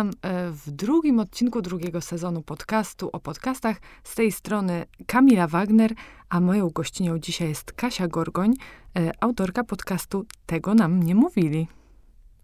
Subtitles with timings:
[0.00, 3.76] Witam e, w drugim odcinku drugiego sezonu podcastu o podcastach.
[4.04, 5.94] Z tej strony Kamila Wagner,
[6.28, 8.54] a moją gościnią dzisiaj jest Kasia Gorgoń,
[8.98, 11.68] e, autorka podcastu Tego nam nie mówili.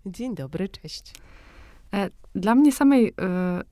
[0.07, 1.15] Dzień dobry, cześć.
[1.95, 3.15] E, dla mnie samej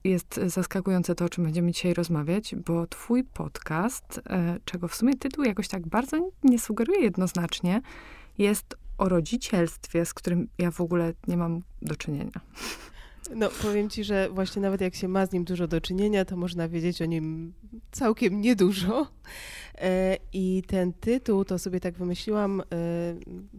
[0.03, 4.21] jest zaskakujące to, o czym będziemy dzisiaj rozmawiać, bo twój podcast,
[4.65, 7.81] czego w sumie tytuł jakoś tak bardzo nie sugeruje jednoznacznie,
[8.37, 12.41] jest o rodzicielstwie, z którym ja w ogóle nie mam do czynienia.
[13.33, 16.37] No, powiem ci, że właśnie nawet jak się ma z nim dużo do czynienia, to
[16.37, 17.53] można wiedzieć o nim
[17.91, 19.07] całkiem niedużo.
[19.77, 22.63] E, I ten tytuł to sobie tak wymyśliłam e,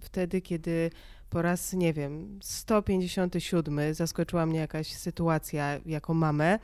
[0.01, 0.91] wtedy, kiedy
[1.30, 6.59] po raz, nie wiem, 157 zaskoczyła mnie jakaś sytuacja jako mamę,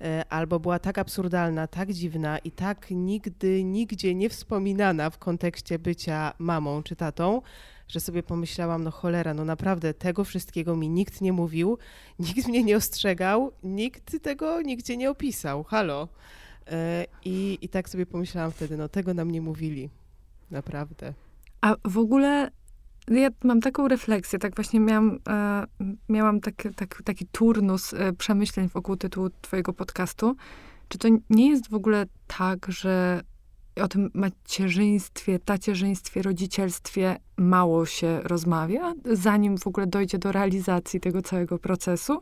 [0.00, 5.78] e, albo była tak absurdalna, tak dziwna i tak nigdy, nigdzie nie wspominana w kontekście
[5.78, 7.42] bycia mamą czy tatą,
[7.88, 11.78] że sobie pomyślałam, no cholera, no naprawdę tego wszystkiego mi nikt nie mówił,
[12.18, 15.64] nikt mnie nie ostrzegał, nikt tego nigdzie nie opisał.
[15.64, 16.08] Halo.
[16.66, 19.90] E, I, I tak sobie pomyślałam wtedy, no tego nam nie mówili.
[20.50, 21.14] Naprawdę.
[21.60, 22.50] A w ogóle
[23.10, 25.66] ja mam taką refleksję, tak właśnie miałam, e,
[26.08, 30.36] miałam tak, tak, taki turnus e, przemyśleń wokół tytułu twojego podcastu.
[30.88, 33.20] Czy to nie jest w ogóle tak, że
[33.82, 41.22] o tym macierzyństwie, tacierzyństwie, rodzicielstwie mało się rozmawia, zanim w ogóle dojdzie do realizacji tego
[41.22, 42.20] całego procesu?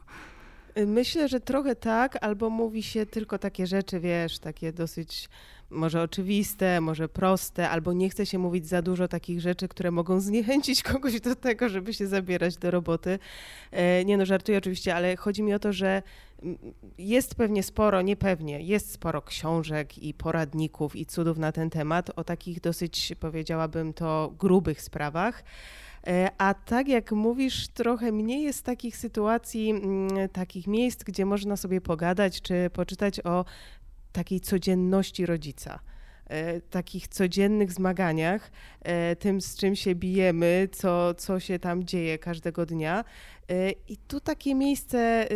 [0.87, 5.29] Myślę, że trochę tak, albo mówi się tylko takie rzeczy, wiesz, takie dosyć
[5.71, 10.21] może oczywiste, może proste, albo nie chce się mówić za dużo takich rzeczy, które mogą
[10.21, 13.19] zniechęcić kogoś do tego, żeby się zabierać do roboty.
[13.71, 16.03] E, nie no, żartuję oczywiście, ale chodzi mi o to, że
[16.99, 22.25] jest pewnie sporo, niepewnie, jest sporo książek i poradników i cudów na ten temat, o
[22.25, 25.45] takich dosyć, powiedziałabym to, grubych sprawach.
[26.07, 29.75] E, a tak jak mówisz, trochę mniej jest takich sytuacji,
[30.33, 33.45] takich miejsc, gdzie można sobie pogadać czy poczytać o
[34.13, 35.81] takiej codzienności rodzica.
[36.27, 38.51] E, takich codziennych zmaganiach,
[38.83, 43.05] e, tym z czym się bijemy, co, co się tam dzieje każdego dnia.
[43.51, 45.29] E, I tu takie miejsce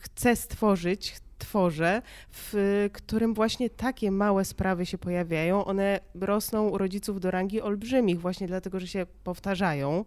[0.00, 5.64] chcę stworzyć, tworzę, w którym właśnie takie małe sprawy się pojawiają.
[5.64, 10.04] One rosną u rodziców do rangi olbrzymich, właśnie dlatego, że się powtarzają.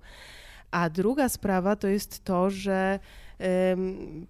[0.72, 3.00] A druga sprawa to jest to, że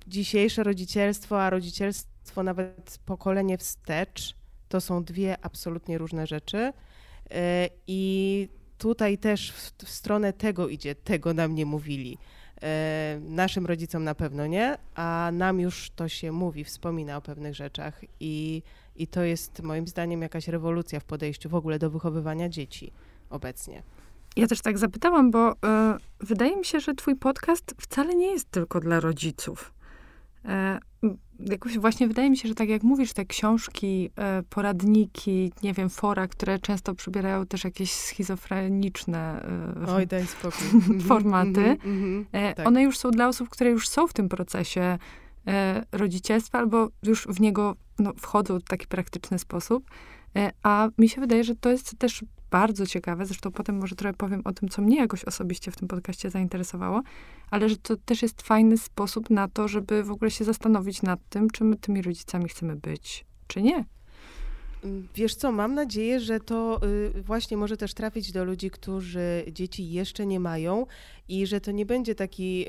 [0.08, 4.36] dzisiejsze rodzicielstwo, a rodzicielstwo nawet pokolenie wstecz,
[4.70, 6.74] to są dwie absolutnie różne rzeczy.
[7.31, 12.18] E, I tutaj też w, w stronę tego idzie, tego nam nie mówili.
[12.62, 17.56] E, naszym rodzicom na pewno nie, a nam już to się mówi, wspomina o pewnych
[17.56, 18.64] rzeczach i,
[18.96, 22.92] i to jest moim zdaniem jakaś rewolucja w podejściu w ogóle do wychowywania dzieci
[23.30, 23.84] obecnie.
[24.36, 25.56] Ja też tak zapytałam, bo y,
[26.20, 29.74] wydaje mi się, że twój podcast wcale nie jest tylko dla rodziców.
[31.40, 35.90] Jakoś właśnie wydaje mi się, że tak jak mówisz, te książki, e, poradniki, nie wiem,
[35.90, 39.45] fora, które często przybierają też jakieś schizofreniczne
[39.88, 40.81] e, Oj, daj spokój.
[41.07, 42.68] formaty, mm -hmm, tak.
[42.68, 44.97] one już są dla osób, które już są w tym procesie
[45.91, 49.90] rodzicielstwa albo już w niego no, wchodzą w taki praktyczny sposób.
[50.63, 52.24] A mi się wydaje, że to jest też
[52.56, 55.88] bardzo ciekawe, zresztą potem może trochę powiem o tym, co mnie jakoś osobiście w tym
[55.88, 57.02] podcaście zainteresowało,
[57.52, 61.20] ale że to też jest fajny sposób na to, żeby w ogóle się zastanowić nad
[61.30, 63.86] tym, czy my tymi rodzicami chcemy być, czy nie.
[65.16, 66.81] Wiesz co, mam nadzieję, że to
[67.18, 70.85] y, właśnie może też trafić do ludzi, którzy dzieci jeszcze nie mają
[71.29, 72.66] i że to nie będzie taki,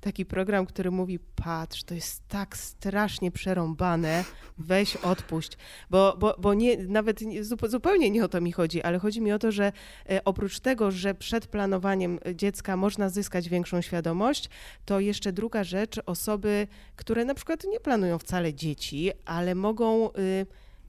[0.00, 4.24] taki program, który mówi: Patrz, to jest tak strasznie przerąbane,
[4.58, 5.58] weź odpuść.
[5.90, 9.38] Bo, bo, bo nie, nawet zupełnie nie o to mi chodzi, ale chodzi mi o
[9.38, 9.72] to, że
[10.10, 14.50] e, oprócz tego, że przed planowaniem dziecka można zyskać większą świadomość,
[14.84, 16.66] to jeszcze druga rzecz, osoby,
[16.96, 20.10] które na przykład nie planują wcale dzieci, ale mogą.
[20.12, 20.46] Y,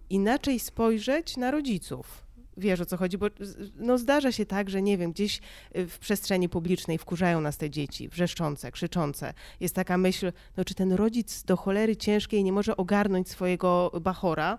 [0.09, 2.27] inaczej spojrzeć na rodziców.
[2.57, 3.27] Wiesz o co chodzi, bo
[3.75, 5.39] no zdarza się tak, że nie wiem, gdzieś
[5.77, 9.33] y, w przestrzeni publicznej wkurzają nas te dzieci, wrzeszczące, krzyczące.
[9.59, 14.57] Jest taka myśl, no czy ten rodzic do cholery ciężkiej nie może ogarnąć swojego bachora,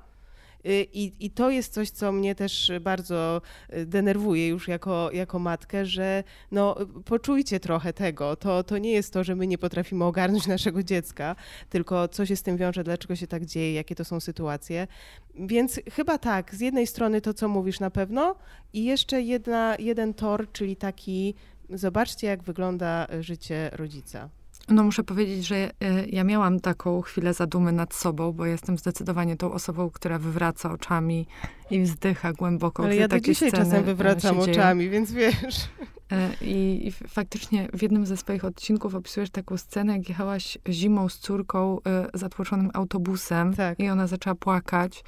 [0.92, 3.40] I, I to jest coś, co mnie też bardzo
[3.74, 8.36] y, denerwuje już jako, jako matkę, że no, poczujcie trochę tego.
[8.36, 11.36] To, to nie jest to, że my nie potrafimy ogarnąć naszego dziecka,
[11.68, 14.86] tylko co się z tym wiąże, dlaczego się tak dzieje, jakie to są sytuacje.
[15.34, 18.34] Więc chyba tak, z jednej strony to, co mówisz na pewno
[18.72, 21.34] i jeszcze jedna, jeden tor, czyli taki
[21.70, 24.28] zobaczcie, jak wygląda życie rodzica.
[24.70, 25.70] No muszę powiedzieć, że e,
[26.06, 31.26] ja miałam taką chwilę zadumy nad sobą, bo jestem zdecydowanie tą osobą, która wywraca oczami
[31.70, 32.84] i wzdycha głęboko.
[32.84, 35.68] Ale ja do dzisiaj czasem e, wywracam oczami, więc wiesz.
[36.12, 41.08] E, I, I, faktycznie w jednym ze swoich odcinków opisujesz taką scenę, jak jechałaś zimą
[41.08, 43.80] z córką y, zatłoczonym autobusem tak.
[43.80, 45.04] i ona zaczęła płakać.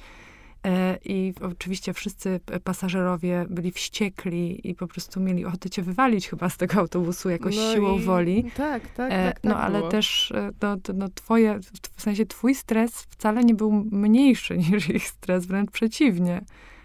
[0.65, 6.49] E, I oczywiście wszyscy pasażerowie byli wściekli i po prostu mieli ochotę cię wywalić chyba
[6.49, 8.01] z tego autobusu jakoś no siłą i...
[8.01, 8.43] woli.
[8.43, 9.33] Tak, tak, tak.
[9.33, 9.91] tak no ale było.
[9.91, 11.59] też no, no, twoje,
[11.95, 16.41] w sensie twój stres wcale nie był mniejszy niż ich stres, wręcz przeciwnie.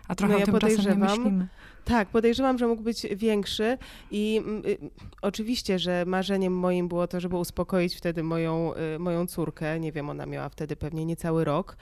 [0.08, 1.48] A trochę no ja o tym czasem nie myślimy.
[1.86, 3.78] Tak, podejrzewam, że mógł być większy
[4.10, 4.78] i y,
[5.22, 9.80] oczywiście, że marzeniem moim było to, żeby uspokoić wtedy moją, y, moją córkę.
[9.80, 11.76] Nie wiem, ona miała wtedy pewnie niecały rok.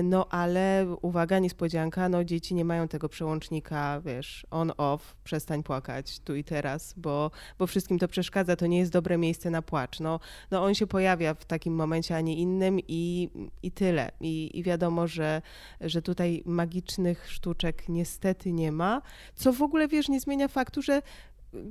[0.00, 6.20] Y, no ale uwaga, niespodzianka, no dzieci nie mają tego przełącznika, wiesz, on-off, przestań płakać
[6.20, 10.00] tu i teraz, bo, bo wszystkim to przeszkadza, to nie jest dobre miejsce na płacz.
[10.00, 10.20] No,
[10.50, 13.30] no on się pojawia w takim momencie, a nie innym i,
[13.62, 14.10] i tyle.
[14.20, 15.42] I, I wiadomo, że,
[15.80, 19.02] że tutaj magicznych sztuczek niestety nie ma.
[19.34, 21.02] Co w ogóle, wiesz, nie zmienia faktu, że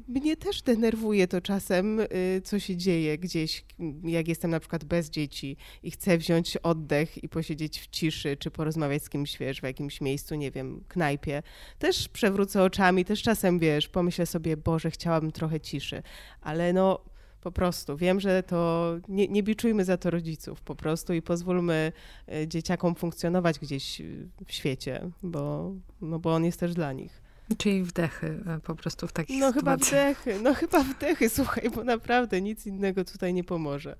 [0.07, 3.65] mnie też denerwuje to czasem, y, co się dzieje gdzieś,
[4.03, 8.51] jak jestem na przykład bez dzieci i chcę wziąć oddech i posiedzieć w ciszy, czy
[8.51, 11.44] porozmawiać z kimś, wiesz, w jakimś miejscu, nie wiem, knajpie.
[11.79, 16.03] Też przewrócę oczami, też czasem, wiesz, pomyślę sobie, Boże, chciałabym trochę ciszy,
[16.41, 17.00] ale no
[17.41, 17.97] po prostu.
[17.97, 21.91] Wiem, że to nie, nie biczujmy za to rodziców po prostu i pozwólmy
[22.33, 24.01] y, dzieciakom funkcjonować gdzieś
[24.45, 27.28] w świecie, bo, no bo on jest też dla nich.
[27.57, 29.90] Czyli wdechy e, po prostu w takich No sytuacjach.
[29.90, 33.96] chyba wdechy, no chyba wdechy, słuchaj, bo naprawdę nic innego tutaj nie pomoże.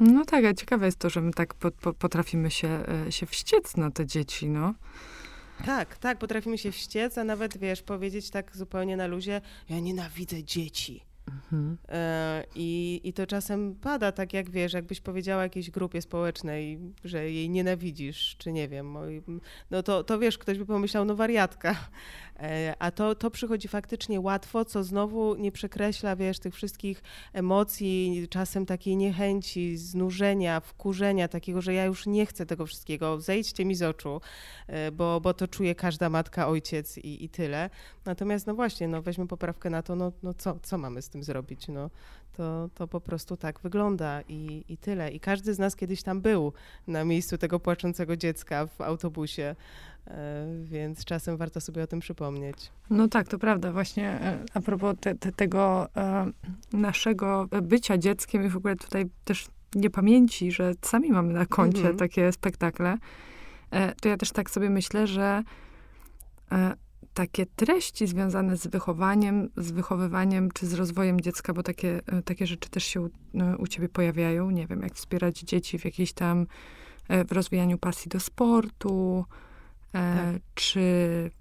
[0.00, 2.68] No tak, a ciekawe jest to, że my tak po, po, potrafimy się,
[3.06, 4.74] e, się wściec na te dzieci, no.
[5.66, 10.44] Tak, tak, potrafimy się wściec, a nawet, wiesz, powiedzieć tak zupełnie na luzie, ja nienawidzę
[10.44, 11.04] dzieci.
[11.28, 11.76] Mhm.
[11.88, 17.30] E, I, I to czasem pada, tak jak wiesz, jakbyś powiedziała jakiejś grupie społecznej, że
[17.30, 18.96] jej nienawidzisz, czy nie wiem,
[19.70, 21.76] no to, to wiesz, ktoś by pomyślał, no wariatka.
[22.38, 27.02] E, a to, to przychodzi faktycznie łatwo, co znowu nie przekreśla, wiesz, tych wszystkich
[27.32, 33.64] emocji, czasem takiej niechęci, znużenia, wkurzenia, takiego, że ja już nie chcę tego wszystkiego, zejdźcie
[33.64, 34.20] mi z oczu,
[34.66, 37.70] e, bo, bo to czuje każda matka, ojciec i, i tyle.
[38.04, 41.22] Natomiast no właśnie, no weźmy poprawkę na to, no, no co, co mamy z tym
[41.22, 41.90] zrobić, no
[42.32, 45.10] to, to po prostu tak wygląda i, i tyle.
[45.10, 46.52] I każdy z nas kiedyś tam był
[46.86, 49.56] na miejscu tego płaczącego dziecka w autobusie,
[50.06, 52.72] e, więc czasem warto sobie o tym przypomnieć.
[52.90, 53.72] No tak, to prawda.
[53.72, 56.30] Właśnie e, a propos te, te, tego e,
[56.72, 61.96] naszego bycia dzieckiem i w ogóle tutaj też niepamięci, że sami mamy na koncie mhm.
[61.96, 62.98] takie spektakle,
[64.00, 65.42] to ja też tak sobie myślę, że
[67.18, 72.46] takie treści związane z wychowaniem, z wychowywaniem czy z rozwojem dziecka, bo takie, e, takie
[72.46, 74.50] rzeczy też się u, e, u ciebie pojawiają.
[74.50, 76.46] Nie wiem, jak wspierać dzieci w jakiejś tam,
[77.08, 79.24] e, w rozwijaniu pasji do sportu,
[79.92, 80.36] tak.
[80.54, 80.80] czy,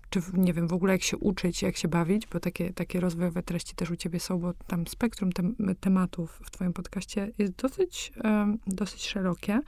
[0.09, 3.43] czy nie wiem, w ogóle jak się uczyć, jak się bawić, bo takie, takie rozwojowe
[3.43, 8.13] treści też u ciebie są, bo tam spektrum tem tematów w twoim podcaście jest dosyć,
[8.67, 9.59] dosyć szerokie.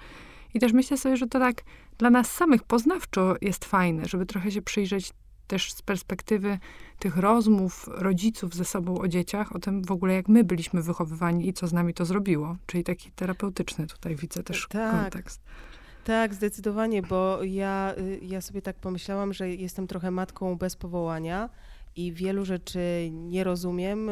[0.53, 1.63] I też myślę sobie, że to tak
[1.97, 5.13] dla nas samych poznawczo jest fajne, żeby trochę się przyjrzeć
[5.49, 6.59] też z perspektywy
[6.99, 11.47] tych rozmów rodziców ze sobą o dzieciach, o tym w ogóle, jak my byliśmy wychowywani
[11.47, 12.57] i co z nami to zrobiło.
[12.65, 15.01] Czyli taki terapeutyczny tutaj widzę też tak.
[15.01, 15.41] kontekst.
[16.03, 21.49] Tak, zdecydowanie, bo ja, y, ja sobie tak pomyślałam, że jestem trochę matką bez powołania
[21.95, 24.09] i wielu rzeczy nie rozumiem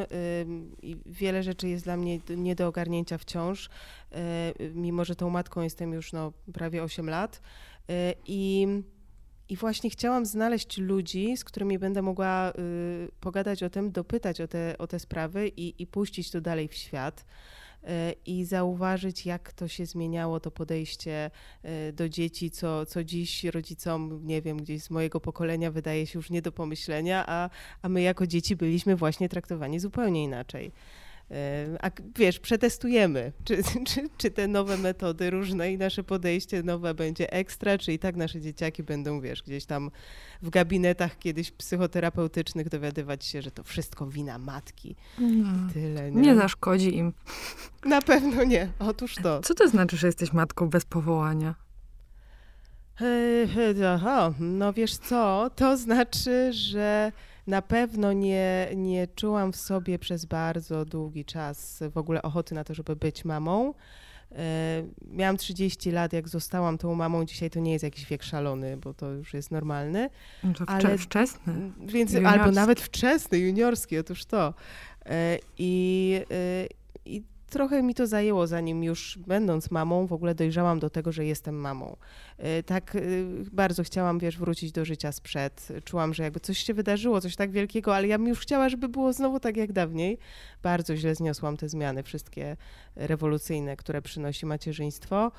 [0.81, 5.62] i wiele rzeczy jest dla mnie nie do ogarnięcia wciąż, y, mimo że tą matką
[5.62, 7.41] jestem już no, prawie 8 lat.
[7.89, 7.93] Y,
[8.25, 8.67] I
[9.49, 14.47] i właśnie chciałam znaleźć ludzi, z którymi będę mogła y, pogadać o tym, dopytać o
[14.47, 17.25] te, o te sprawy i, i puścić to dalej w świat
[17.83, 17.87] y,
[18.25, 21.31] i zauważyć, jak to się zmieniało, to podejście
[21.89, 26.19] y, do dzieci, co, co dziś rodzicom, nie wiem, gdzieś z mojego pokolenia wydaje się
[26.19, 27.49] już nie do pomyślenia, a,
[27.81, 30.71] a my jako dzieci byliśmy właśnie traktowani zupełnie inaczej.
[31.81, 37.34] A wiesz, przetestujemy, czy, czy, czy te nowe metody różne i nasze podejście nowe będzie
[37.34, 39.91] ekstra, czy i tak nasze dzieciaki będą, wiesz, gdzieś tam
[40.41, 44.96] w gabinetach kiedyś psychoterapeutycznych dowiadywać się, że to wszystko wina matki.
[45.19, 46.22] No, tyle, nie?
[46.22, 47.13] nie zaszkodzi im.
[47.86, 48.69] Na pewno nie.
[48.79, 49.41] Otóż to.
[49.41, 51.55] Co to znaczy, że jesteś matką bez powołania?
[53.86, 57.12] Aha, no wiesz co, to znaczy, że
[57.47, 62.63] na pewno nie, nie czułam w sobie przez bardzo długi czas w ogóle ochoty na
[62.63, 63.73] to, żeby być mamą.
[64.31, 67.25] E, miałam 30 lat, jak zostałam tą mamą.
[67.25, 70.09] Dzisiaj to nie jest jakiś wiek szalony, bo to już jest normalny.
[70.43, 71.71] No to ale, wczesny.
[71.85, 74.53] Więc, albo nawet wczesny, juniorski, otóż to.
[75.05, 76.67] E, I, e,
[77.05, 81.25] i trochę mi to zajęło, zanim już będąc mamą, w ogóle dojrzałam do tego, że
[81.25, 81.95] jestem mamą.
[82.59, 85.67] Y, tak y, bardzo chciałam, wiesz, wrócić do życia sprzed.
[85.83, 88.89] Czułam, że jakby coś się wydarzyło, coś tak wielkiego, ale ja bym już chciała, żeby
[88.89, 90.17] było znowu tak jak dawniej.
[90.63, 92.57] Bardzo źle zniosłam te zmiany, wszystkie
[92.95, 95.31] rewolucyjne, które przynosi macierzyństwo.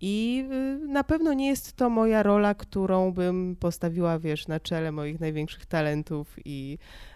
[0.00, 0.44] I
[0.88, 5.66] na pewno nie jest to moja rola, którą bym postawiła, wiesz, na czele moich największych
[5.66, 6.78] talentów i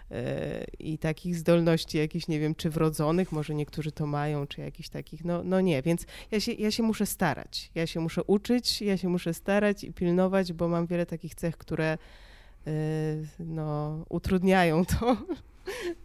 [0.79, 5.25] i takich zdolności jakichś, nie wiem, czy wrodzonych, może niektórzy to mają, czy jakichś takich,
[5.25, 8.97] no, no nie, więc ja się, ja się muszę starać, ja się muszę uczyć, ja
[8.97, 11.97] się muszę starać i pilnować, bo mam wiele takich cech, które
[12.67, 12.71] e,
[13.39, 15.17] no, utrudniają to,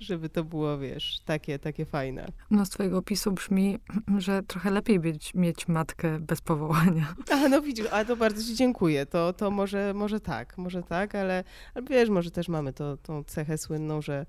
[0.00, 2.26] żeby to było, wiesz, takie, takie fajne.
[2.50, 3.78] No z twojego opisu brzmi,
[4.18, 7.14] że trochę lepiej być, mieć matkę bez powołania.
[7.32, 9.06] A no widzisz, a to bardzo ci dziękuję.
[9.06, 11.44] To, to może, może tak, może tak, ale,
[11.74, 14.26] ale wiesz, może też mamy to, tą cechę słynną, że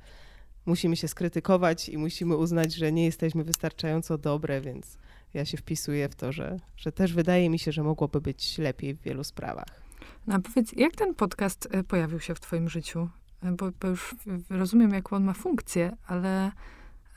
[0.65, 4.97] musimy się skrytykować i musimy uznać, że nie jesteśmy wystarczająco dobre, więc
[5.33, 8.95] ja się wpisuję w to, że, że też wydaje mi się, że mogłoby być lepiej
[8.95, 9.87] w wielu sprawach.
[10.27, 13.09] No a powiedz, jak ten podcast e, pojawił się w twoim życiu?
[13.43, 14.15] Bo, bo już
[14.49, 16.51] rozumiem, jaką on ma funkcję, ale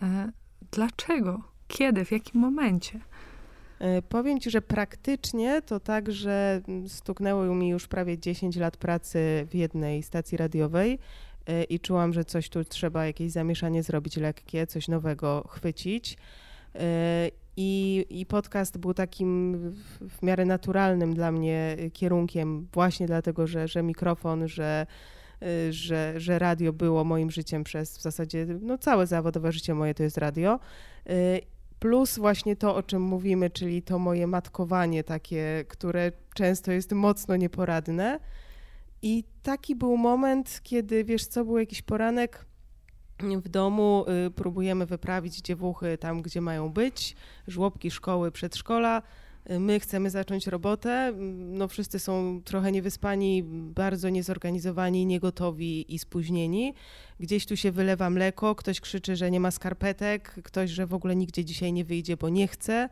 [0.02, 0.32] e,
[0.72, 1.42] dlaczego?
[1.68, 2.04] Kiedy?
[2.04, 3.00] W jakim momencie?
[3.78, 9.46] E, powiem ci, że praktycznie to tak, że stuknęło mi już prawie 10 lat pracy
[9.50, 10.98] w jednej stacji radiowej
[11.46, 16.16] e, i czułam, że coś tu trzeba, jakieś zamieszanie zrobić lekkie, coś nowego chwycić.
[17.56, 19.56] I, I, podcast był takim
[20.00, 24.86] w miarę naturalnym dla mnie kierunkiem, właśnie dlatego, że, że mikrofon, że
[25.70, 30.02] że, że radio było moim życiem przez w zasadzie no, całe zawodowe życie moje to
[30.02, 30.60] jest radio.
[31.10, 31.40] Y,
[31.78, 37.36] plus właśnie to, o czym mówimy, czyli to moje matkowanie takie, które często jest mocno
[37.36, 38.20] nieporadne.
[39.02, 42.46] I taki był moment, kiedy wiesz co, był jakiś poranek
[43.18, 47.16] w domu, y, próbujemy wyprawić dziewuchy tam, gdzie mają być,
[47.46, 49.02] żłobki, szkoły, przedszkola
[49.48, 56.74] my chcemy zacząć robotę, no wszyscy są trochę niewyspani, bardzo niezorganizowani, niegotowi i spóźnieni.
[57.20, 61.16] Gdzieś tu się wylewa mleko, ktoś krzyczy, że nie ma skarpetek, ktoś, że w ogóle
[61.16, 62.88] nigdzie dzisiaj nie wyjdzie, bo nie chce.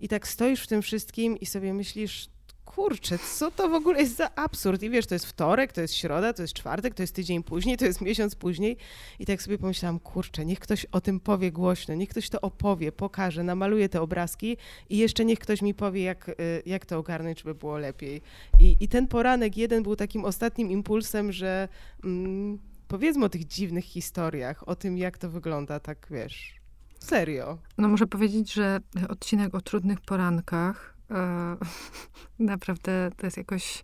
[0.00, 2.28] I tak stoisz w tym wszystkim i sobie myślisz,
[2.74, 4.82] kurczę, co to w ogóle jest za absurd?
[4.82, 7.76] I wiesz, to jest wtorek, to jest środa, to jest czwartek, to jest tydzień później,
[7.76, 8.76] to jest miesiąc później.
[9.18, 12.92] I tak sobie pomyślałam, kurczę, niech ktoś o tym powie głośno, niech ktoś to opowie,
[12.92, 14.56] pokaże, namaluje te obrazki
[14.90, 16.34] i jeszcze niech ktoś mi powie, jak, y,
[16.66, 18.22] jak to ogarnąć, żeby było lepiej.
[18.60, 21.68] I, i ten poranek jeden był takim ostatnim impulsem, że
[22.04, 22.58] mm,
[22.88, 26.54] powiedzmy o tych dziwnych historiach, o tym, jak to wygląda, tak wiesz,
[26.98, 27.58] serio.
[27.78, 30.97] No muszę powiedzieć, że odcinek o trudnych porankach
[32.38, 33.82] naprawdę to jest jakoś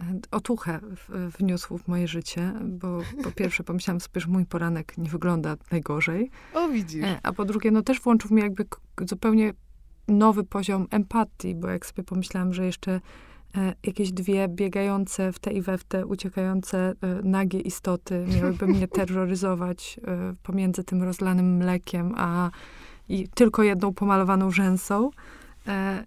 [0.00, 0.80] e, otuchę
[1.38, 6.30] wniósł w moje życie, bo po pierwsze pomyślałam sobie, że mój poranek nie wygląda najgorzej.
[6.54, 7.04] O, widzisz.
[7.04, 8.66] E, a po drugie, no też włączył mi jakby
[9.00, 9.52] zupełnie
[10.08, 13.00] nowy poziom empatii, bo jak sobie pomyślałam, że jeszcze
[13.82, 20.00] jakieś dwie biegające w te i we w te, uciekające nagie istoty miałyby mnie terroryzować
[20.42, 22.50] pomiędzy tym rozlanym mlekiem, a
[23.08, 25.12] i tylko jedną pomalowaną rzęsą, E,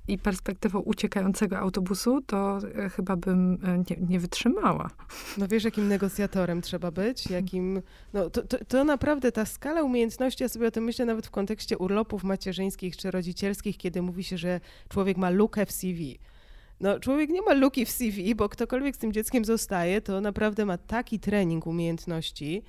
[0.08, 4.90] i perspektywą uciekającego autobusu, to e, chyba bym e, nie, nie, wytrzymała.
[5.38, 7.82] No wiesz, jakim negocjatorem trzeba być, jakim...
[8.14, 11.32] No to, to, to, naprawdę ta skala umiejętności, ja sobie o tym myślę nawet w
[11.32, 14.60] kontekście urlopów macierzyńskich czy rodzicielskich, kiedy mówi się, że
[14.90, 16.20] człowiek ma lukę w CV.
[16.80, 20.66] No, człowiek nie ma luki w CV, bo ktokolwiek z tym dzieckiem zostaje, to naprawdę
[20.66, 22.64] ma taki trening umiejętności,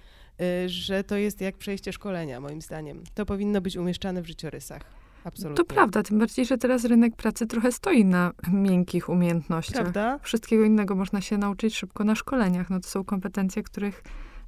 [0.67, 3.03] że to jest jak przejście szkolenia, moim zdaniem.
[3.15, 5.08] To powinno być umieszczane w życiorysach.
[5.29, 5.65] Absolutnie.
[5.65, 9.83] To prawda, tym bardziej, że teraz rynek pracy trochę stoi na miękkich umiejętnościach.
[9.83, 10.19] Prawda?
[10.23, 12.71] Wszystkiego innego można się nauczyć szybko na szkoleniach.
[12.71, 14.03] No to są kompetencje, których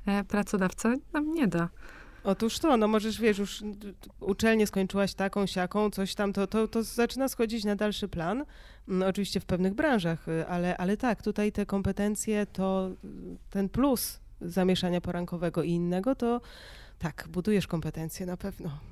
[0.07, 1.69] e, pracodawca nam nie da.
[2.25, 3.63] Otóż to, no możesz, wiesz, już
[4.21, 8.45] uczelnię skończyłaś taką, siaką, coś tam, to, to, to zaczyna schodzić na dalszy plan.
[8.89, 12.91] No, oczywiście w pewnych branżach, y, ale, ale tak, tutaj te kompetencje, to
[13.51, 16.41] ten plus zamieszania porankowego i innego, to
[16.99, 18.90] tak, budujesz kompetencje na pewno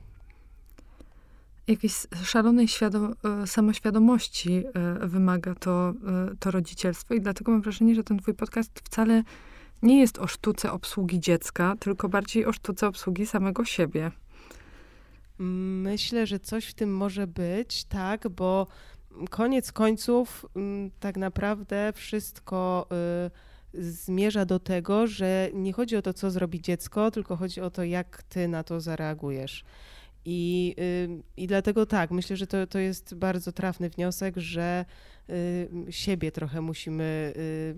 [1.69, 8.05] jakiejś szalonej e, samoświadomości e, wymaga to, e, to rodzicielstwo i dlatego mam wrażenie, że
[8.05, 9.23] ten twój podcast wcale
[9.83, 14.11] nie jest o sztuce obsługi dziecka, tylko bardziej o sztuce obsługi samego siebie.
[15.39, 18.67] Myślę, że coś w tym może być, tak, bo
[19.31, 22.87] koniec końców mm, tak naprawdę wszystko
[23.75, 27.71] y, zmierza do tego, że nie chodzi o to, co zrobi dziecko, tylko chodzi o
[27.71, 29.65] to, jak ty na to zareagujesz.
[30.31, 30.75] I,
[31.37, 34.85] I dlatego tak, myślę, że to, to jest bardzo trafny wniosek, że
[35.91, 37.75] siebie trochę musimy y,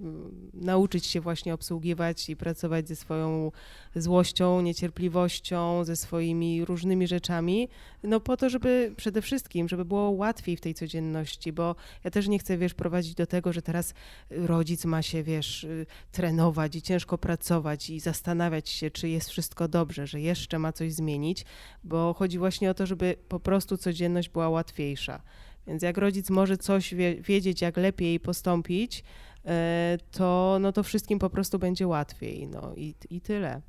[0.54, 3.52] nauczyć się właśnie obsługiwać i pracować ze swoją
[3.96, 7.68] złością, niecierpliwością, ze swoimi różnymi rzeczami,
[8.02, 12.28] no po to, żeby przede wszystkim, żeby było łatwiej w tej codzienności, bo ja też
[12.28, 13.94] nie chcę, wiesz, prowadzić do tego, że teraz
[14.30, 19.68] rodzic ma się, wiesz, y, trenować i ciężko pracować i zastanawiać się, czy jest wszystko
[19.68, 21.44] dobrze, że jeszcze ma coś zmienić,
[21.84, 25.22] bo chodzi właśnie o to, żeby po prostu codzienność była łatwiejsza.
[25.66, 29.04] Więc jak rodzic może coś wie, wiedzieć, jak lepiej postąpić,
[29.46, 32.48] e, to, no to wszystkim po prostu będzie łatwiej.
[32.48, 33.60] No i, i tyle.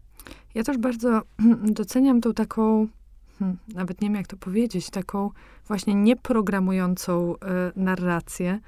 [0.56, 1.22] Ja też bardzo
[1.82, 2.88] doceniam tą taką,
[3.40, 5.30] hmm, nawet nie wiem jak to powiedzieć, taką
[5.68, 7.38] właśnie nieprogramującą y,
[7.76, 8.60] narrację,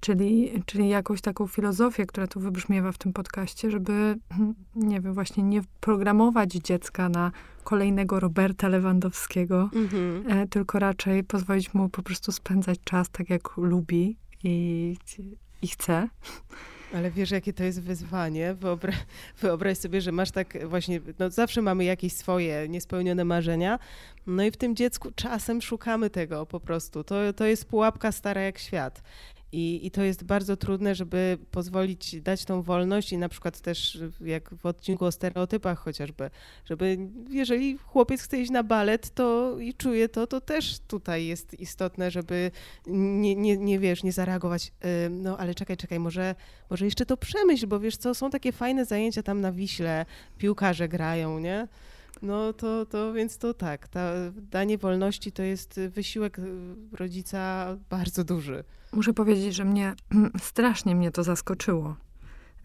[0.00, 5.14] czyli, czyli jakąś taką filozofię, która tu wybrzmiewa w tym podcaście, żeby, hmm, nie wiem,
[5.14, 7.32] właśnie nie programować dziecka na
[7.64, 10.24] kolejnego Roberta Lewandowskiego, mhm.
[10.28, 14.96] e, tylko raczej pozwolić mu po prostu spędzać czas tak, jak lubi i,
[15.62, 16.08] i chce.
[16.94, 18.54] Ale wiesz, jakie to jest wyzwanie?
[18.54, 18.92] Wyobra
[19.40, 23.78] wyobraź sobie, że masz tak właśnie, no zawsze mamy jakieś swoje niespełnione marzenia,
[24.26, 27.04] no i w tym dziecku czasem szukamy tego po prostu.
[27.04, 29.02] To, to jest pułapka stara jak świat.
[29.52, 33.98] I, I to jest bardzo trudne, żeby pozwolić dać tą wolność i na przykład też
[34.20, 36.30] jak w odcinku o stereotypach chociażby,
[36.64, 36.98] żeby
[37.30, 42.10] jeżeli chłopiec chce iść na balet to i czuje to, to też tutaj jest istotne,
[42.10, 42.50] żeby
[42.86, 44.72] nie, nie, nie wiesz, nie zareagować,
[45.10, 46.34] no ale czekaj, czekaj, może,
[46.70, 50.06] może jeszcze to przemyśl, bo wiesz co, są takie fajne zajęcia tam na Wiśle,
[50.38, 51.68] piłkarze grają, nie?
[52.22, 54.12] No to, to więc to tak, ta,
[54.50, 56.36] danie wolności to jest wysiłek
[56.92, 58.64] rodzica bardzo duży.
[58.92, 59.94] Muszę powiedzieć, że mnie
[60.40, 61.96] strasznie mnie to zaskoczyło,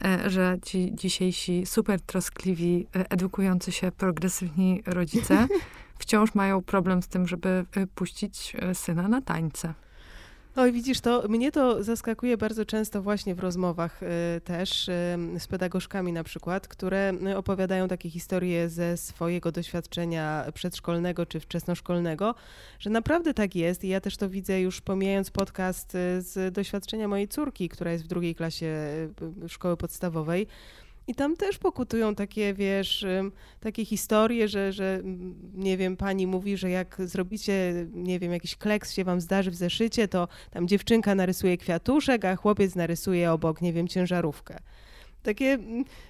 [0.05, 5.47] e, że ci dzisiejsi super troskliwi, e, edukujący się progresywni rodzice
[5.99, 9.73] wciąż mają problem z tym, żeby e, puścić syna na tańce.
[10.55, 15.47] Oj, widzisz, to mnie to zaskakuje bardzo często właśnie w rozmowach y, też y, z
[15.47, 22.35] pedagogzkami na przykład, które y, opowiadają takie historie ze swojego doświadczenia przedszkolnego czy wczesnoszkolnego,
[22.79, 23.83] że naprawdę tak jest.
[23.83, 28.07] I ja też to widzę już pomijając podcast z doświadczenia mojej córki, która jest w
[28.07, 28.75] drugiej klasie
[29.47, 30.47] szkoły podstawowej,
[31.07, 33.05] i tam też pokutują takie, wiesz,
[33.59, 35.01] takie historie, że, że
[35.53, 39.55] nie wiem, pani mówi, że jak zrobicie, nie wiem, jakiś kleks się wam zdarzy w
[39.55, 44.59] zeszycie, to tam dziewczynka narysuje kwiatuszek, a chłopiec narysuje obok, nie wiem, ciężarówkę.
[45.23, 45.57] Takie,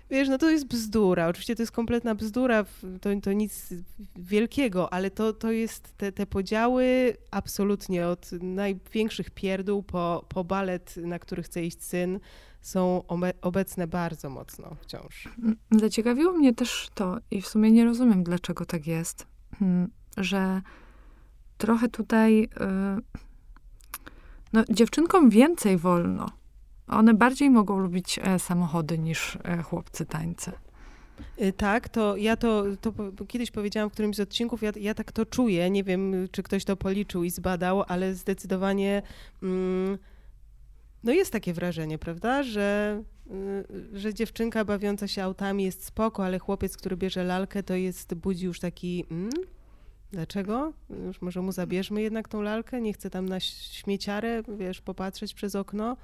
[0.09, 1.27] wiesz, no to jest bzdura.
[1.27, 2.65] Oczywiście to jest kompletna bzdura,
[3.01, 3.69] to, to nic
[4.15, 10.97] wielkiego, ale to, to jest te, te podziały absolutnie od największych pierdół po, po balet,
[10.97, 12.19] na który chce iść syn,
[12.63, 13.03] są
[13.41, 15.29] obecne bardzo mocno wciąż.
[15.71, 19.27] Zaciekawiło mnie też to, i w sumie nie rozumiem, dlaczego tak jest,
[19.59, 20.61] hmm, że
[21.57, 22.47] trochę tutaj y,
[24.53, 26.29] no, dziewczynkom więcej wolno.
[26.87, 30.51] One bardziej mogą lubić e, samochody niż e, chłopcy tańce.
[31.41, 32.93] Y, tak, to ja to, to
[33.27, 35.69] kiedyś powiedziałam w którymś z odcinków, ja, ja tak to czuję.
[35.69, 39.01] Nie wiem, czy ktoś to policzył i zbadał, ale zdecydowanie.
[39.43, 39.97] Mm,
[41.03, 43.01] no jest takie wrażenie, prawda, że,
[43.93, 48.13] y, że dziewczynka bawiąca się autami jest spoko, ale chłopiec, który bierze lalkę, to jest,
[48.13, 49.29] budzi już taki, mm,
[50.11, 50.73] dlaczego?
[51.05, 55.55] Już może mu zabierzmy jednak tą lalkę, nie chcę tam na śmieciarę, wiesz, popatrzeć przez
[55.55, 55.97] okno.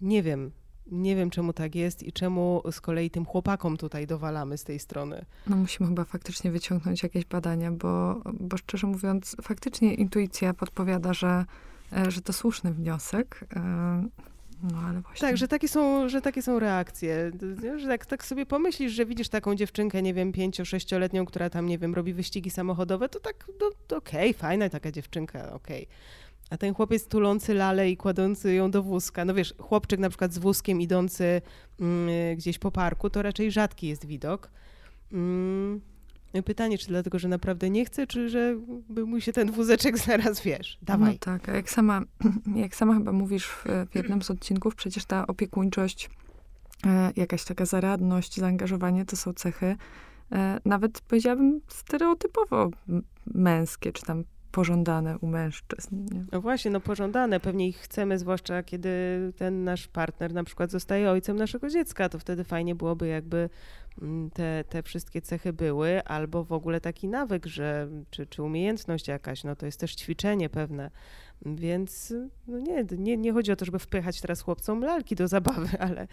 [0.00, 0.50] Nie wiem,
[0.86, 4.78] nie wiem, czemu tak jest i czemu z kolei tym chłopakom tutaj dowalamy z tej
[4.78, 5.24] strony.
[5.46, 11.44] No musimy chyba faktycznie wyciągnąć jakieś badania, bo, bo szczerze mówiąc, faktycznie intuicja podpowiada, że
[12.08, 13.44] że to słuszny wniosek.
[13.56, 13.60] E,
[14.62, 15.28] no, ale właśnie.
[15.28, 17.32] Tak, że takie są, że takie są reakcje.
[17.76, 21.66] Że tak, tak sobie pomyślisz, że widzisz taką dziewczynkę, nie wiem, pięcio, sześcioletnią, która tam,
[21.66, 25.82] nie wiem, robi wyścigi samochodowe, to tak, no, okej, okay, fajna taka dziewczynka, okej.
[25.82, 25.96] Okay.
[26.50, 30.32] A ten chłopiec tulący lalę i kładący ją do wózka, no wiesz, chłopczyk na przykład
[30.32, 31.42] z wózkiem idący
[31.80, 34.50] mm, gdzieś po parku, to raczej rzadki jest widok.
[35.12, 35.80] Mm.
[36.44, 38.56] Pytanie, czy dlatego, że naprawdę nie chce, czy że
[38.88, 41.12] by mu się ten wózeczek zaraz, wiesz, dawaj.
[41.12, 42.02] No tak, a jak sama,
[42.64, 46.10] jak sama chyba mówisz w, w jednym z odcinków, przecież ta opiekuńczość,
[46.86, 49.76] e, jakaś taka zaradność, zaangażowanie to są cechy,
[50.32, 52.70] e, nawet powiedziałabym stereotypowo
[53.26, 54.24] męskie, czy tam
[54.56, 56.04] pożądane u mężczyzn.
[56.14, 56.24] Nie?
[56.32, 57.40] No właśnie, no pożądane.
[57.40, 58.88] Pewnie ich chcemy, zwłaszcza kiedy
[59.36, 63.48] ten nasz partner na przykład zostaje ojcem naszego dziecka, to wtedy fajnie byłoby jakby
[64.34, 69.44] te, te wszystkie cechy były, albo w ogóle taki nawyk, że, czy, czy umiejętność jakaś,
[69.44, 70.90] no to jest też ćwiczenie pewne.
[71.46, 72.14] Więc
[72.46, 76.08] no nie, nie, nie chodzi o to, żeby wpychać teraz chłopcom lalki do zabawy, ale,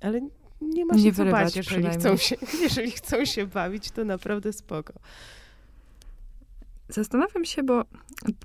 [0.00, 0.20] ale
[0.60, 4.52] nie ma się nie co bać, jeżeli chcą się, jeżeli chcą się bawić, to naprawdę
[4.52, 4.92] spoko.
[6.88, 7.82] Zastanawiam się, bo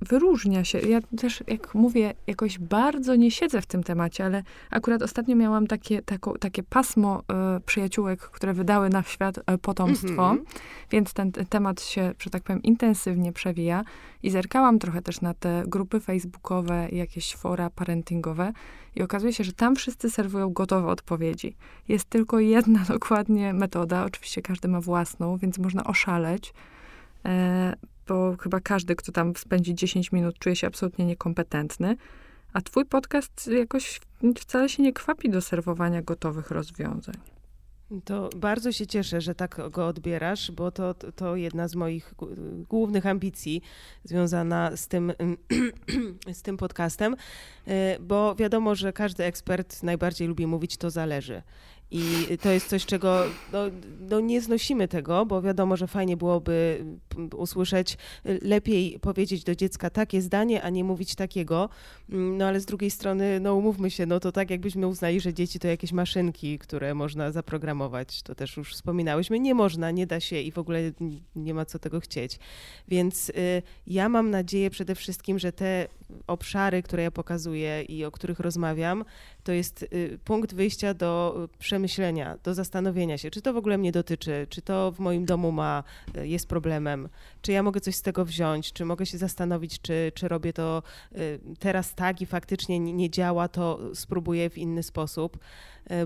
[0.02, 0.80] wyróżnia się.
[0.80, 5.68] Ja też, jak mówię, jakoś bardzo nie siedzę w tym temacie, ale akurat ostatnio miałam
[5.68, 10.60] takie, tako, takie pasmo e, przyjaciółek, które wydały na świat e, potomstwo, mm -hmm.
[10.92, 13.84] więc ten, ten, temat się, że tak powiem, intensywnie przewija.
[14.24, 18.54] I zerkałam trochę też na te grupy facebookowe, jakieś fora parentingowe
[18.96, 21.56] i okazuje się, że tam wszyscy serwują gotowe odpowiedzi.
[21.88, 26.54] Jest tylko jedna dokładnie metoda, oczywiście każdy ma własną, więc można oszaleć.
[28.08, 31.98] Bo chyba każdy, kto tam spędzi 10 minut, czuje się absolutnie niekompetentny.
[32.54, 34.02] A twój podcast jakoś
[34.40, 37.16] wcale się nie kwapi do serwowania gotowych rozwiązań.
[38.06, 42.14] To bardzo się cieszę, że tak go odbierasz, bo to, to jedna z moich
[42.70, 43.62] głównych ambicji
[44.04, 45.14] związana z tym,
[46.34, 47.16] z tym podcastem,
[47.68, 51.42] e, bo wiadomo, że każdy ekspert najbardziej lubi mówić, to zależy.
[51.92, 53.24] I to jest coś, czego
[53.54, 53.60] no,
[54.10, 56.86] no, nie znosimy tego, bo wiadomo, że fajnie byłoby
[57.36, 57.98] usłyszeć,
[58.42, 61.70] lepiej powiedzieć do dziecka takie zdanie, a nie mówić takiego.
[62.10, 65.60] No ale z drugiej strony, no umówmy się, no to tak jakbyśmy uznali, że dzieci
[65.60, 68.22] to jakieś maszynki, które można zaprogramować.
[68.22, 69.40] To też już wspominałyśmy.
[69.40, 70.92] Nie można, nie da się i w ogóle
[71.36, 72.40] nie ma co tego chcieć.
[72.88, 73.34] Więc y,
[73.88, 75.88] ja mam nadzieję przede wszystkim, że te
[76.28, 79.06] obszary, które ja pokazuję i o których rozmawiam,
[79.44, 83.92] to jest y, punkt wyjścia do przemyślenia, do zastanowienia się, czy to w ogóle mnie
[83.92, 85.84] dotyczy, czy to w moim domu ma,
[86.18, 87.10] y, jest problemem,
[87.42, 90.84] czy ja mogę coś z tego wziąć, czy mogę się zastanowić, czy, czy robię to
[91.18, 95.38] y, teraz tak i faktycznie nie działa, to spróbuję w inny sposób,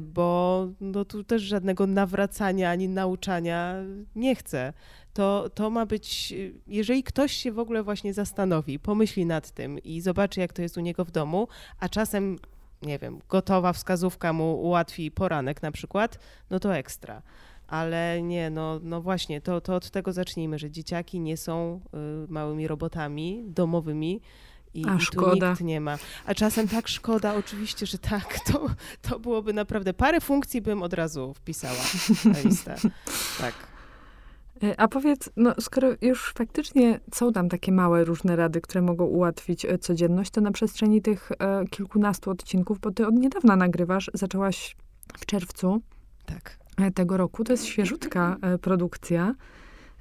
[0.01, 3.75] bo no, tu też żadnego nawracania ani nauczania
[4.15, 4.73] nie chcę
[5.15, 6.33] to, to ma być,
[6.67, 10.77] jeżeli ktoś się w ogóle właśnie zastanowi, pomyśli nad tym i zobaczy, jak to jest
[10.77, 11.47] u niego w domu,
[11.79, 12.37] a czasem
[12.81, 17.21] nie wiem, gotowa wskazówka mu ułatwi poranek na przykład, no to ekstra.
[17.67, 21.81] Ale nie, no, no właśnie, to, to od tego zacznijmy, że dzieciaki nie są
[22.25, 24.21] y, małymi robotami domowymi,
[24.73, 25.97] i, A, i tu nikt nie ma.
[26.25, 28.69] A czasem tak szkoda, oczywiście, że tak, to,
[29.01, 31.83] to byłoby naprawdę, parę funkcji bym od razu wpisała
[32.25, 32.75] na listę.
[33.39, 33.74] Tak.
[34.63, 39.05] E, a powiedz, no skoro już faktycznie są tam takie małe różne rady, które mogą
[39.05, 44.11] ułatwić e, codzienność, to na przestrzeni tych e, kilkunastu odcinków, bo ty od niedawna nagrywasz,
[44.13, 44.75] zaczęłaś
[45.17, 45.81] w czerwcu
[46.25, 46.57] tak.
[46.77, 47.43] E, tego roku.
[47.43, 49.35] To jest świeżutka e, produkcja.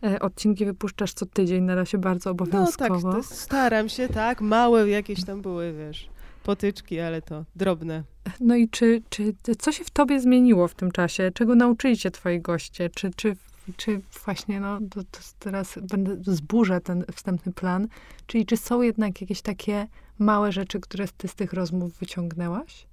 [0.04, 3.00] E, odcinki wypuszczasz co tydzień, na razie bardzo obowiązkowo.
[3.00, 4.40] No tak, staram się, tak.
[4.40, 6.08] Małe jakieś tam były, wiesz,
[6.42, 8.02] potyczki, ale to drobne.
[8.40, 11.30] No i czy, czy co się w tobie zmieniło w tym czasie?
[11.34, 12.90] Czego nauczyli się twoi goście?
[12.90, 13.36] Czy, czy
[13.76, 17.88] czy właśnie, no to, to teraz będę zburzę ten wstępny plan,
[18.26, 19.86] czyli czy są jednak jakieś takie
[20.18, 22.86] małe rzeczy, które ty z tych rozmów wyciągnęłaś?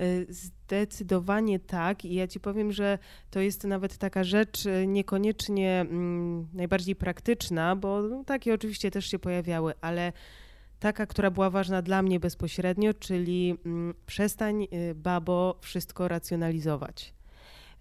[0.00, 2.04] Y, zdecydowanie tak.
[2.04, 2.98] I ja ci powiem, że
[3.30, 9.06] to jest nawet taka rzecz y, niekoniecznie mm, najbardziej praktyczna, bo no, takie oczywiście też
[9.06, 10.12] się pojawiały, ale
[10.80, 17.14] taka, która była ważna dla mnie bezpośrednio, czyli mm, przestań, y, babo, wszystko racjonalizować.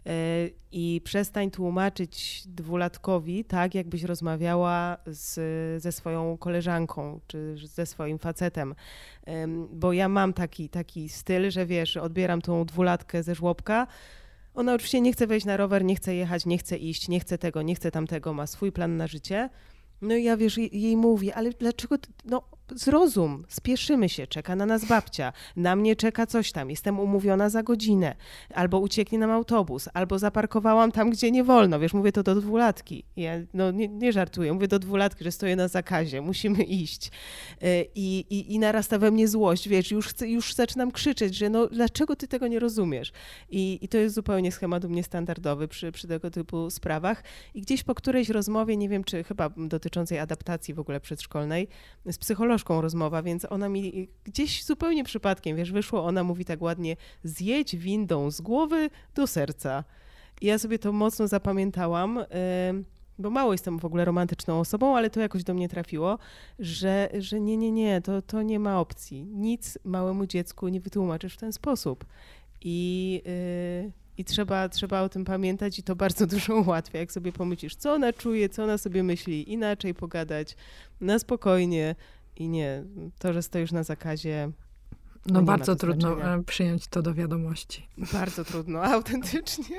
[0.05, 5.33] E, i przestań tłumaczyć dwulatkowi tak, jakbyś rozmawiała z,
[5.81, 8.75] ze swoją koleżanką czy ze swoim facetem.
[9.73, 13.87] Bo ja mam taki, taki styl, że wiesz, odbieram tą dwulatkę ze żłobka.
[14.53, 17.37] Ona oczywiście nie chce wejść na rower, nie chce jechać, nie chce iść, nie chce
[17.37, 19.49] tego, nie chce tamtego, ma swój plan na życie.
[20.01, 22.43] No i ja wiesz, jej mówię, ale dlaczego, no
[22.75, 27.63] zrozum, spieszymy się, czeka na nas babcia, na mnie czeka coś tam, jestem umówiona za
[27.63, 28.15] godzinę,
[28.53, 33.03] albo ucieknie nam autobus, albo zaparkowałam tam, gdzie nie wolno, wiesz, mówię to do dwulatki.
[33.15, 37.11] Ja no, nie, nie żartuję, mówię do dwulatki, że stoję na zakazie, musimy iść.
[37.61, 41.49] E, I, i, i narasta we mnie złość, wiesz, już, chcę, już zaczynam krzyczeć, że
[41.49, 43.11] no dlaczego ty tego nie rozumiesz?
[43.49, 47.23] I, i to jest zupełnie schemat u mnie standardowy przy, przy tego typu sprawach.
[47.53, 51.67] I gdzieś po którejś rozmowie, nie wiem, czy chyba dotyczącej adaptacji w ogóle przedszkolnej,
[52.05, 56.95] z psycholożką rozmowa, więc ona mi gdzieś zupełnie przypadkiem, wiesz, wyszło, ona mówi tak ładnie,
[57.23, 59.83] zjedź windą z głowy do serca.
[60.41, 62.19] I ja sobie to mocno zapamiętałam,
[63.19, 66.17] bo mało jestem w ogóle romantyczną osobą, ale to jakoś do mnie trafiło,
[66.59, 69.25] że, że nie, nie, nie, to, to nie ma opcji.
[69.25, 72.05] Nic małemu dziecku nie wytłumaczysz w ten sposób.
[72.61, 73.21] I,
[73.85, 77.75] yy, i trzeba, trzeba o tym pamiętać i to bardzo dużo ułatwia, jak sobie pomyślisz,
[77.75, 80.55] co ona czuje, co ona sobie myśli, inaczej pogadać,
[81.01, 81.95] na spokojnie,
[82.35, 82.83] i nie,
[83.19, 84.51] to, że stoisz na zakazie.
[85.25, 86.35] No, no bardzo trudno znaczenia.
[86.35, 87.87] E, przyjąć to do wiadomości.
[88.13, 89.77] Bardzo trudno, autentycznie.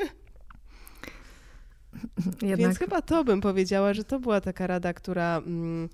[2.42, 2.58] Jednak...
[2.58, 5.88] Więc chyba to bym powiedziała, że to była taka rada, która mm,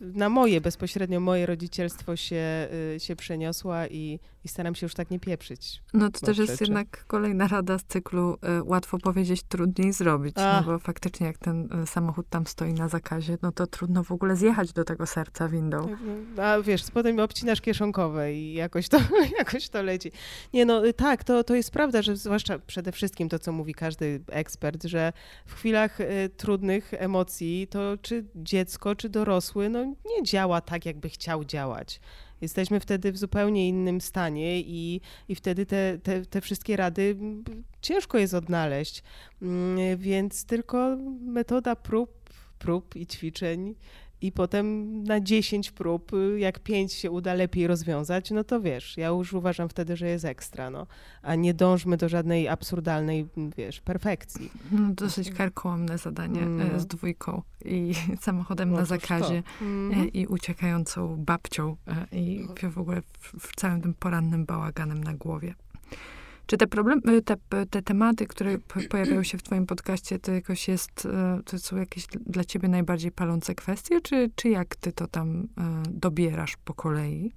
[0.00, 5.10] na moje, bezpośrednio moje rodzicielstwo się, y, się przeniosła i, i staram się już tak
[5.10, 5.82] nie pieprzyć.
[5.94, 6.64] No to też jest rzeczy.
[6.64, 10.36] jednak kolejna rada z cyklu y, łatwo powiedzieć, trudniej zrobić.
[10.36, 14.12] No bo faktycznie jak ten y, samochód tam stoi na zakazie, no to trudno w
[14.12, 15.88] ogóle zjechać do tego serca windą.
[15.88, 15.98] Tak,
[16.36, 18.98] no, a wiesz, potem obcinasz kieszonkowe i jakoś to,
[19.38, 20.12] jakoś to leci.
[20.52, 23.74] Nie no, y, tak, to, to jest prawda, że zwłaszcza przede wszystkim to, co mówi
[23.74, 25.12] każdy ekspert, że
[25.46, 31.08] w chwilach y, trudnych emocji to czy dziecko, czy dorosły, no nie działa tak, jakby
[31.08, 32.00] chciał działać.
[32.40, 37.16] Jesteśmy wtedy w zupełnie innym stanie i, i wtedy te, te, te wszystkie rady
[37.80, 39.02] ciężko jest odnaleźć.
[39.42, 43.74] Mm, więc tylko metoda prób, prób i ćwiczeń
[44.26, 49.08] i potem na 10 prób, jak 5 się uda lepiej rozwiązać, no to wiesz, ja
[49.08, 50.86] już uważam wtedy, że jest ekstra, no.
[51.22, 54.50] A nie dążmy do żadnej absurdalnej, wiesz, perfekcji.
[54.70, 56.80] No, dosyć karkołomne zadanie mm.
[56.80, 60.12] z dwójką i samochodem no, na zakazie mm.
[60.12, 65.54] i uciekającą babcią e, i w ogóle w, w całym tym porannym bałaganem na głowie.
[66.46, 67.36] Czy te problemy, te,
[67.70, 68.58] te tematy, które
[68.90, 73.12] pojawiają się w twoim podcaście, to jakoś jest, e, to są jakieś dla ciebie najbardziej
[73.12, 77.32] palące kwestie, czy, czy jak ty to tam e, dobierasz po kolei?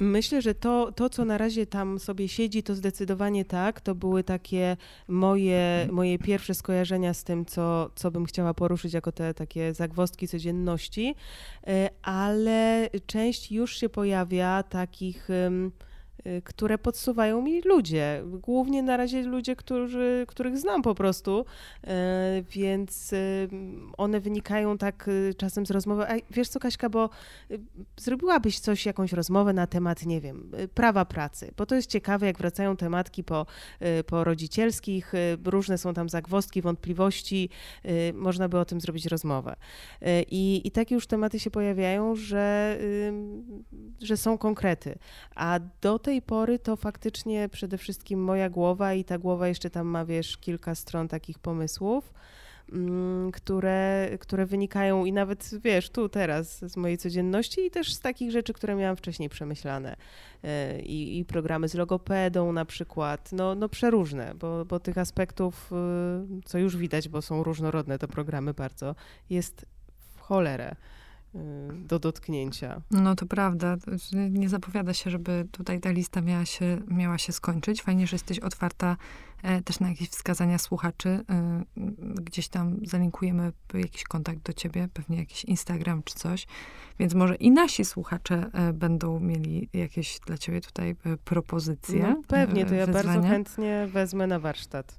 [0.00, 3.80] Myślę, że to, to, co na razie tam sobie siedzi, to zdecydowanie tak.
[3.80, 4.76] To były takie
[5.08, 10.28] moje, moje pierwsze skojarzenia z tym, co, co bym chciała poruszyć jako te takie zagwostki
[10.28, 11.14] codzienności,
[12.02, 15.91] ale część już się pojawia takich Y,
[16.44, 18.22] które podsuwają mi ludzie.
[18.26, 21.44] Głównie na razie ludzie, którzy, których znam po prostu,
[21.84, 21.88] y,
[22.42, 23.48] więc y,
[23.96, 26.08] one wynikają tak czasem z rozmowy.
[26.08, 27.10] A wiesz co, Kaśka, bo
[27.96, 32.38] zrobiłabyś coś, jakąś rozmowę na temat, nie wiem, prawa pracy, bo to jest ciekawe, jak
[32.38, 33.46] wracają tematki po,
[34.06, 35.12] po rodzicielskich,
[35.44, 37.48] różne są tam zagwozdki, wątpliwości,
[38.14, 39.56] można by o tym zrobić rozmowę.
[40.30, 42.78] I, i takie już tematy się pojawiają, że,
[44.00, 44.98] że są konkrety.
[45.34, 49.70] A do tej tej pory to faktycznie przede wszystkim moja głowa i ta głowa jeszcze
[49.70, 52.12] tam ma, wiesz, kilka stron takich pomysłów,
[52.72, 58.00] mm, które, które wynikają i nawet, wiesz, tu teraz z mojej codzienności i też z
[58.00, 59.96] takich rzeczy, które miałam wcześniej przemyślane.
[60.44, 65.72] E, I, i programy z logopedą na przykład, no, no przeróżne, bo, bo tych aspektów,
[65.72, 68.94] y, co już widać, bo są różnorodne te programy bardzo,
[69.30, 69.66] jest
[70.16, 70.76] w cholerę.
[71.34, 71.38] Y,
[71.88, 72.80] do dotknięcia.
[72.90, 73.76] No to prawda.
[74.30, 77.82] Nie zapowiada się, żeby tutaj ta lista miała się, miała się skończyć.
[77.82, 78.96] Fajnie, że jesteś otwarta
[79.42, 81.08] e, też na jakieś wskazania słuchaczy.
[81.30, 81.64] E,
[82.22, 86.46] gdzieś tam zalinkujemy jakiś kontakt do ciebie, pewnie jakiś Instagram czy coś.
[86.98, 92.02] Więc może i nasi słuchacze e, będą mieli jakieś dla ciebie tutaj propozycje.
[92.02, 94.98] No, pewnie, to ja bardzo chętnie wezmę na warsztat.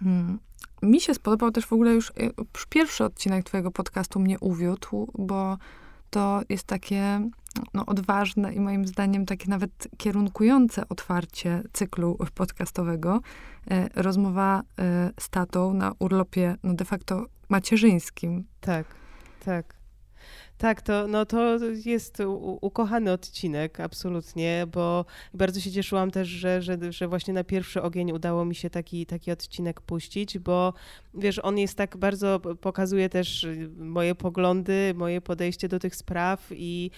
[0.00, 0.38] Hmm.
[0.82, 2.12] Mi się spodobał też w ogóle już,
[2.54, 5.58] już pierwszy odcinek twojego podcastu mnie uwiódł, bo
[6.10, 7.20] to jest takie
[7.74, 13.20] no, odważne i moim zdaniem takie nawet kierunkujące otwarcie cyklu podcastowego.
[13.70, 18.44] E, rozmowa e, z tatą na urlopie no de facto macierzyńskim.
[18.60, 18.86] Tak,
[19.44, 19.74] tak.
[20.58, 22.18] Tak, to, no to jest
[22.60, 28.12] ukochany odcinek, absolutnie, bo bardzo się cieszyłam też, że, że, że właśnie na pierwszy ogień
[28.12, 30.72] udało mi się taki, taki odcinek puścić, bo
[31.14, 36.90] wiesz, on jest tak bardzo, pokazuje też moje poglądy, moje podejście do tych spraw i,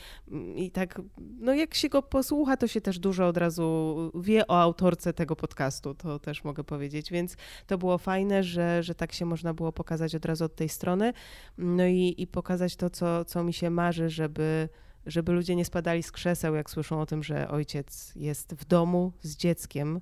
[0.57, 1.01] i tak,
[1.41, 5.37] no jak się go posłucha, to się też dużo od razu wie o autorce tego
[5.37, 9.73] podcastu, to też mogę powiedzieć, więc to było fajne, że, że tak się można było
[9.73, 11.13] pokazać od razu od tej strony,
[11.59, 14.69] no i, i pokazać to, co, co mi się marzy, żeby,
[15.07, 19.13] żeby ludzie nie spadali z krzeseł, jak słyszą o tym, że ojciec jest w domu
[19.23, 20.01] z dzieckiem,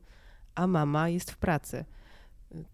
[0.55, 1.85] a mama jest w pracy.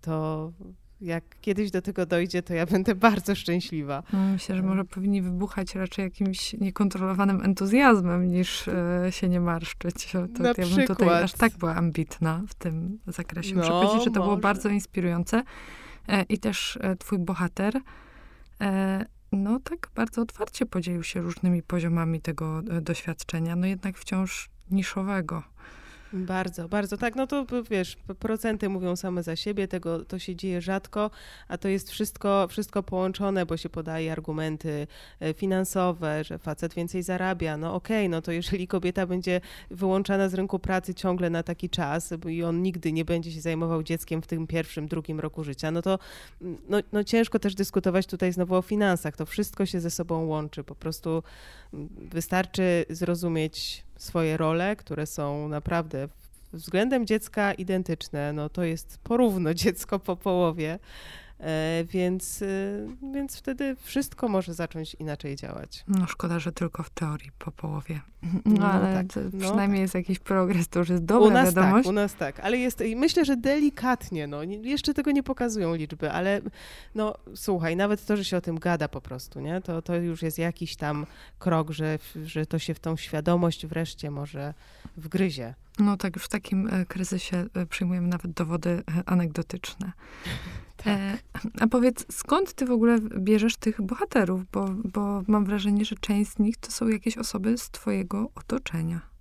[0.01, 0.53] To
[1.01, 4.03] jak kiedyś do tego dojdzie, to ja będę bardzo szczęśliwa.
[4.13, 10.13] No, myślę, że może powinni wybuchać raczej jakimś niekontrolowanym entuzjazmem, niż e, się nie marszczyć.
[10.13, 13.57] To, Na ja bym tutaj aż tak była ambitna w tym zakresie.
[13.57, 14.29] Muszę no, powiedzieć, że to może.
[14.29, 15.43] było bardzo inspirujące.
[16.09, 17.81] E, I też e, twój bohater
[19.37, 25.43] no tak bardzo otwarcie podzielił się różnymi poziomami tego e, doświadczenia, no jednak wciąż niszowego.
[26.15, 27.17] Bardzo, bardzo tak.
[27.17, 31.11] No to wiesz, procenty mówią same za siebie, tego to się dzieje rzadko,
[31.49, 34.87] a to jest wszystko, wszystko połączone, bo się podaje argumenty
[35.21, 37.57] e, finansowe, że facet więcej zarabia.
[37.57, 41.71] No okej, okay, no to jeżeli kobieta będzie wyłączana z rynku pracy ciągle na taki
[41.71, 45.71] czas i on nigdy nie będzie się zajmował dzieckiem w tym pierwszym, drugim roku życia,
[45.71, 45.99] no to
[46.69, 49.17] no, no ciężko też dyskutować tutaj znowu o finansach.
[49.17, 50.65] To wszystko się ze sobą łączy.
[50.65, 51.23] Po prostu
[52.13, 56.09] wystarczy zrozumieć swoje role, które są naprawdę
[56.53, 58.33] względem dziecka identyczne.
[58.33, 60.79] No to jest porówno dziecko po połowie.
[61.41, 62.47] E, więc, e,
[63.13, 65.85] więc wtedy wszystko może zacząć inaczej działać.
[65.89, 68.01] No szkoda, że tylko w teorii po połowie.
[68.45, 69.83] No, no ale tak, no przynajmniej tak.
[69.83, 71.85] jest jakiś progres, to już jest dobra u nas tak, wiadomość.
[71.85, 76.11] Tak, u nas tak, ale jest, myślę, że delikatnie, no, jeszcze tego nie pokazują liczby,
[76.11, 76.41] ale
[76.95, 80.23] no słuchaj, nawet to, że się o tym gada po prostu, nie, to, to już
[80.23, 81.07] jest jakiś tam
[81.39, 84.55] krok, że, że to się w tą świadomość wreszcie może
[84.97, 85.55] wgryzie.
[85.79, 89.93] No tak, już w takim e, kryzysie przyjmujemy nawet dowody anegdotyczne.
[90.85, 90.95] Tak.
[90.99, 91.19] E,
[91.61, 94.51] a powiedz, skąd ty w ogóle bierzesz tych bohaterów?
[94.53, 99.14] Bo, bo mam wrażenie, że część z nich to są jakieś osoby z twojego otoczenia.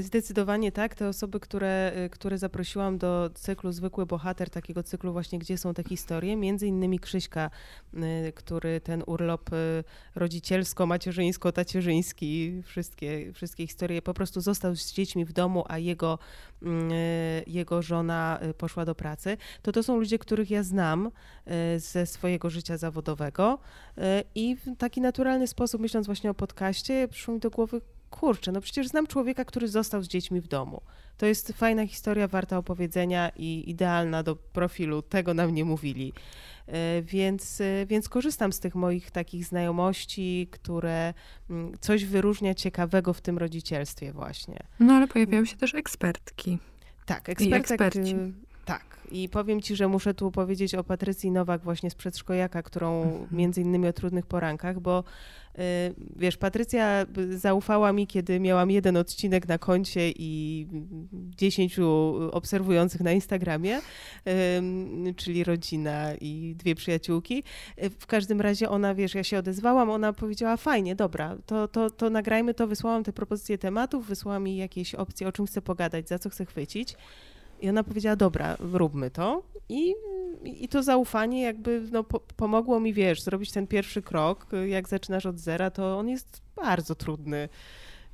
[0.00, 0.94] Zdecydowanie tak.
[0.94, 5.74] Te osoby, które, y, które zaprosiłam do cyklu Zwykły Bohater, takiego cyklu właśnie, gdzie są
[5.74, 7.50] te historie, między innymi Krzyśka,
[7.94, 9.50] y, który ten urlop
[10.14, 16.18] rodzicielsko-macierzyńsko-tacierzyński, wszystkie, wszystkie historie, po prostu został z dziećmi w domu, a jego,
[17.46, 21.10] jego żona poszła do pracy, to to są ludzie, których ja znam
[21.76, 23.58] ze swojego życia zawodowego
[24.34, 28.60] i w taki naturalny sposób, myśląc właśnie o podcaście, przyszło mi do głowy, kurczę, no
[28.60, 30.82] przecież znam człowieka, który został z dziećmi w domu.
[31.16, 35.02] To jest fajna historia, warta opowiedzenia i idealna do profilu.
[35.02, 36.12] Tego nam nie mówili.
[36.66, 41.14] E, więc, e, więc korzystam z tych moich takich znajomości, które
[41.50, 44.58] mm, coś wyróżnia ciekawego w tym rodzicielstwie właśnie.
[44.80, 46.58] No ale pojawiają się też ekspertki.
[47.06, 48.16] Tak, eksperci.
[48.64, 48.90] Tak.
[49.10, 53.26] I powiem ci, że muszę tu powiedzieć o Patrycji Nowak właśnie z Przedszkojaka, którą mhm.
[53.32, 55.04] między innymi o trudnych porankach, bo
[55.54, 55.60] y,
[56.16, 60.66] wiesz, Patrycja zaufała mi, kiedy miałam jeden odcinek na koncie i
[61.12, 63.80] dziesięciu obserwujących na Instagramie,
[65.16, 67.42] czyli rodzina i dwie przyjaciółki.
[68.00, 72.10] W każdym razie ona, wiesz, ja się odezwałam, ona powiedziała, fajnie, dobra, to, to, to
[72.10, 76.18] nagrajmy to, wysłałam te propozycje tematów, wysłała mi jakieś opcje, o czym chcę pogadać, za
[76.18, 76.96] co chcę chwycić.
[77.60, 79.42] I ona powiedziała, dobra, róbmy to.
[79.68, 79.94] I,
[80.44, 84.46] i to zaufanie jakby no, po, pomogło mi, wiesz, zrobić ten pierwszy krok.
[84.66, 87.48] Jak zaczynasz od zera, to on jest bardzo trudny.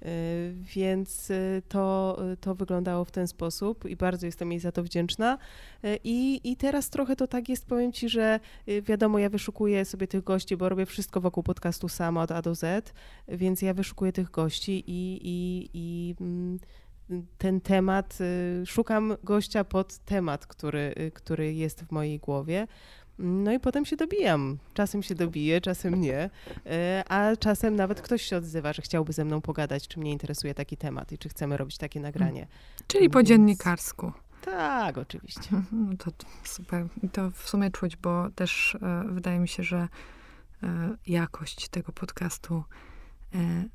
[0.03, 4.83] Y, więc y, to, to wyglądało w ten sposób i bardzo jestem jej za to
[4.83, 5.39] wdzięczna.
[5.85, 8.41] Y, I, I teraz trochę to tak jest, powiem Ci, że
[8.83, 12.55] wiadomo, ja wyszukuję sobie tych gości, bo robię wszystko wokół podcastu sama od A do
[12.55, 12.93] Z,
[13.29, 16.59] więc ja wyszukuję tych gości i, i, i mm,
[17.39, 22.67] ten temat, y, szukam gościa pod temat, który, y, który jest w mojej głowie.
[23.19, 24.59] No i potem się dobijam.
[24.75, 26.71] Czasem się dobiję, czasem nie, y,
[27.09, 30.77] a czasem nawet ktoś się odzywa, że chciałby ze mną pogadać, czy mnie interesuje taki
[30.77, 32.47] temat i czy chcemy robić takie nagranie.
[32.87, 33.29] Czyli po Więc...
[33.29, 34.13] dziennikarsku.
[34.41, 35.51] Tak, oczywiście.
[35.73, 36.11] No to,
[36.45, 36.87] super.
[37.03, 39.89] I to w sumie czuć, bo też e, wydaje mi się, że
[40.63, 42.65] e, jakość tego podcastu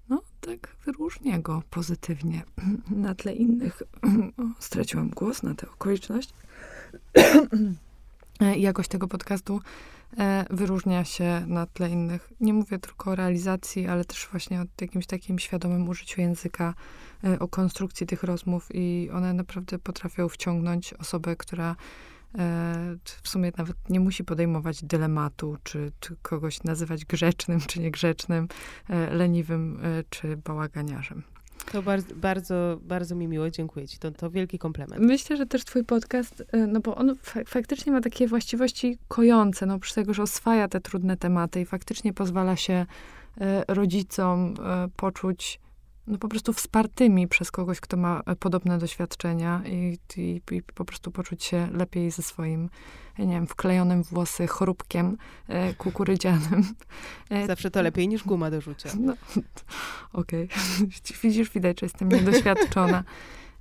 [0.09, 2.43] no tak wyróżnia go pozytywnie
[3.05, 3.83] na tle innych.
[4.37, 6.33] O, straciłam głos na tę okoliczność.
[8.41, 9.61] E, jakość tego podcastu
[10.17, 12.31] e, wyróżnia się na tle innych.
[12.39, 16.73] Nie mówię tylko o realizacji, ale też właśnie o jakimś takim świadomym użyciu języka,
[17.39, 21.75] o konstrukcji tych rozmów i one naprawdę potrafią wciągnąć osobę, która E,
[23.23, 28.47] w sumie nawet nie musi podejmować dylematu, czy, czy kogoś nazywać grzecznym, czy niegrzecznym,
[28.89, 31.23] e, leniwym, e, czy bałaganiarzem.
[31.71, 33.99] To bardzo, bardzo, bardzo mi miło, dziękuję ci.
[33.99, 35.01] To, to wielki komplement.
[35.01, 37.15] Myślę, że też twój podcast, no bo on
[37.45, 42.13] faktycznie ma takie właściwości kojące, no oprócz tego, że oswaja te trudne tematy i faktycznie
[42.13, 42.85] pozwala się
[43.67, 44.53] rodzicom
[44.95, 45.59] poczuć
[46.11, 50.85] no po prostu wspartymi przez kogoś, kto ma e, podobne doświadczenia i, i, i, po
[50.85, 52.69] prostu poczuć się lepiej ze swoim,
[53.19, 56.63] nie wiem, wklejonym włosy choróbkiem e, kukurydzianym.
[57.29, 58.89] E, Zawsze to lepiej niż guma do rzucia.
[58.99, 59.13] No,
[60.13, 60.49] Okej.
[60.49, 60.87] Okay.
[61.23, 63.03] Widzisz, widać, że jestem niedoświadczona.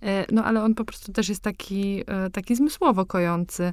[0.02, 3.72] E, no ale on po prostu też jest taki, taki zmysłowo kojący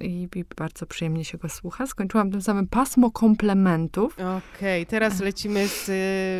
[0.00, 1.86] i, i, bardzo przyjemnie się go słucha.
[1.86, 4.12] Skończyłam tym samym pasmo komplementów.
[4.14, 5.88] Okej, okay, teraz lecimy z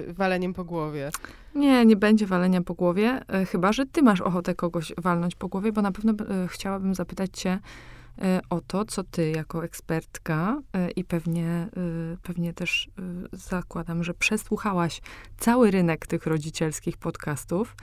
[0.08, 1.10] y, waleniem po głowie.
[1.54, 5.48] Nie, nie będzie walenia po głowie, e, chyba że ty masz ochotę kogoś walnąć po
[5.48, 7.58] głowie, bo na pewno e, chciałabym zapytać cię
[8.18, 10.58] e, o to, co ty jako ekspertka
[10.96, 11.68] i pewnie,
[12.22, 12.90] pewnie też
[13.32, 15.00] zakładam, że przesłuchałaś
[15.38, 17.76] cały rynek tych rodzicielskich podcastów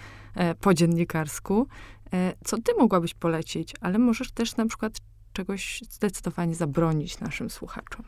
[0.61, 2.00] po dziennikarsku E,
[2.45, 4.97] co ty mogłabyś polecić, ale możesz też na przykład
[5.33, 8.05] czegoś zdecydowanie zabronić naszym słuchaczom.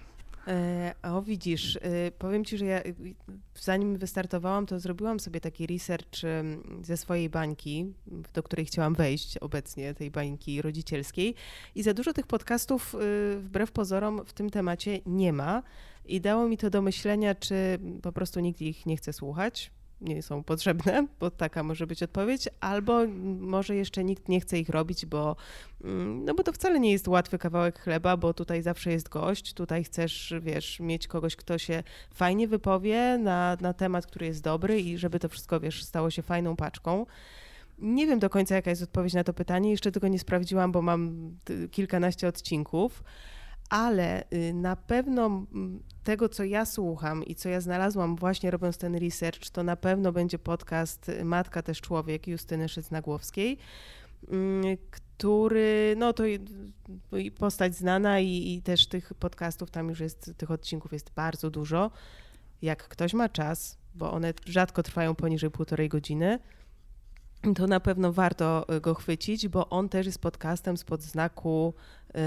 [0.48, 2.82] E, o, widzisz, e, powiem ci, że ja
[3.60, 6.22] zanim wystartowałam, to zrobiłam sobie taki research
[6.82, 7.94] ze swojej bańki,
[8.34, 11.36] do której chciałam wejść obecnie, tej bańki rodzicielskiej.
[11.76, 12.96] I za dużo tych podcastów,
[13.38, 15.64] wbrew pozorom, w tym temacie nie ma.
[16.06, 17.56] I dało mi to do myślenia, czy
[18.02, 19.72] po prostu nikt ich nie chce słuchać,
[20.04, 23.08] nie są potrzebne, bo taka może być odpowiedź, albo
[23.40, 25.36] może jeszcze nikt nie chce ich robić, bo,
[25.84, 29.54] mm, no bo to wcale nie jest łatwy kawałek chleba, bo tutaj zawsze jest gość,
[29.54, 31.84] tutaj chcesz, wiesz, mieć kogoś, kto się
[32.14, 36.22] fajnie wypowie na, na temat, który jest dobry i żeby to wszystko, wiesz, stało się
[36.22, 37.06] fajną paczką.
[37.80, 39.72] Nie wiem do końca, jaka jest odpowiedź na to pytanie.
[39.72, 41.32] Jeszcze tego nie sprawdziłam, bo mam
[41.72, 43.04] kilkanaście odcinków,
[43.74, 45.46] ale y, na pewno
[46.04, 50.12] tego, co ja słucham i co ja znalazłam właśnie robiąc ten research, to na pewno
[50.12, 53.58] będzie podcast Matka też człowiek Justyny Szycnagłowskiej,
[54.92, 56.24] który, no to
[57.38, 61.92] postać znana i, i też tych podcastów, tam już jest, tych odcinków jest bardzo dużo.
[62.62, 66.40] Jak ktoś ma czas, bo one rzadko trwają poniżej półtorej godziny,
[67.56, 71.74] to na pewno warto y, go chwycić, bo on też jest podcastem spod znaku
[72.10, 72.20] y,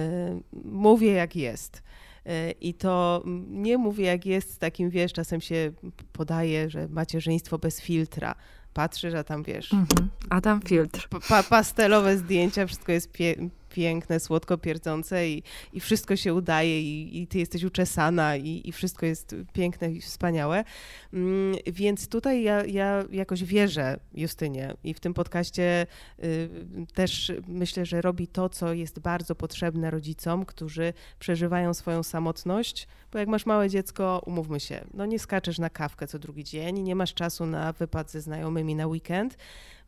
[0.64, 1.83] mówię jak jest.
[2.27, 5.73] Y, I to nie mówię jak jest, takim wiesz, czasem się
[6.12, 8.35] podaje, że macierzyństwo bez filtra.
[8.75, 9.73] Patrzysz, a tam wiesz.
[9.73, 10.11] Mhm.
[10.31, 11.09] A tam filtr.
[11.29, 13.37] Pa pastelowe zdjęcia, wszystko jest pie
[13.77, 18.72] piękne, słodko pierdzące i, i wszystko się udaje i, i ty jesteś uczesana i, i
[18.72, 20.64] wszystko jest piękne i wspaniałe.
[21.12, 25.87] Mm, więc tutaj ja, ja jakoś wierzę Justynie i w tym podcaście
[26.24, 26.49] y,
[26.95, 33.18] też myślę, że robi to, co jest bardzo potrzebne rodzicom, którzy przeżywają swoją samotność, bo
[33.18, 36.95] jak masz małe dziecko, umówmy się, no nie skaczesz na kawkę co drugi dzień, nie
[36.95, 39.37] masz czasu na wypad ze znajomymi na weekend,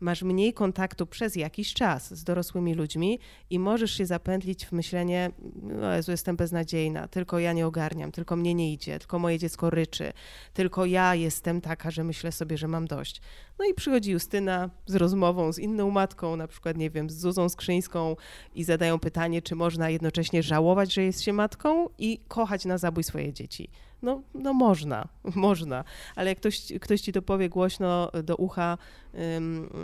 [0.00, 3.18] masz mniej kontaktu przez jakiś czas z dorosłymi ludźmi
[3.50, 5.30] i możesz się zapętlić w myślenie,
[5.62, 9.70] no Jezu, jestem beznadziejna, tylko ja nie ogarniam, tylko mnie nie idzie, tylko moje dziecko
[9.70, 10.12] ryczy,
[10.52, 13.20] tylko ja jestem taka, że myślę sobie, że mam dość.
[13.58, 17.48] No i przychodzi Justyna z rozmową z inną matką, na przykład, nie wiem, z Zuzą
[17.48, 18.16] Skrzyńską
[18.54, 23.04] i zadają pytanie, czy można jednocześnie żałować, że jest się matką i kochać na zabój
[23.04, 23.70] swoje dzieci.
[24.02, 25.84] No, no można, można,
[26.16, 28.78] ale jak ktoś, ktoś ci to powie głośno do ucha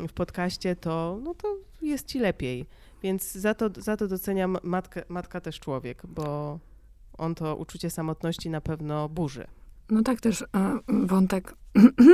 [0.08, 2.66] w podcaście, to, no to jest ci lepiej.
[3.02, 6.58] Więc za to, za to doceniam matkę, matka też człowiek, bo
[7.18, 9.46] on to uczucie samotności na pewno burzy.
[9.90, 10.46] No tak, też e,
[10.88, 11.54] wątek,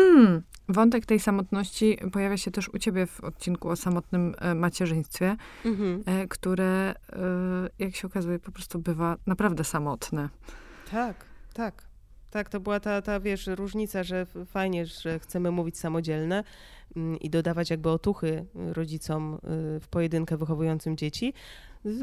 [0.69, 6.03] wątek tej samotności pojawia się też u ciebie w odcinku o samotnym e, macierzyństwie, mhm.
[6.07, 6.95] E, które,
[7.79, 10.29] jak się okazuje, po prostu bywa naprawdę samotne.
[10.91, 11.25] Tak,
[11.55, 11.90] tak.
[12.31, 16.45] Tak, to była ta, ta, wiesz, różnica, że fajnie, że chcemy mówić samodzielne
[16.97, 19.39] mm, i dodawać jakby otuchy rodzicom y,
[19.81, 21.35] w pojedynkę wychowującym dzieci,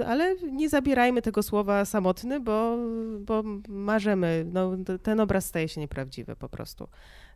[0.08, 2.78] ale nie zabierajmy tego słowa samotny, bo,
[3.20, 4.72] bo marzymy, no,
[5.04, 6.88] ten obraz staje się nieprawdziwy po prostu.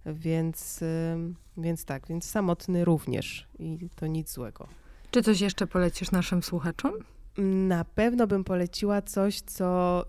[0.05, 1.17] Więc, y,
[1.57, 4.67] więc tak, więc samotny również i to nic złego.
[5.11, 6.91] Czy coś jeszcze polecisz naszym słuchaczom?
[7.37, 10.03] Na pewno bym poleciła coś, co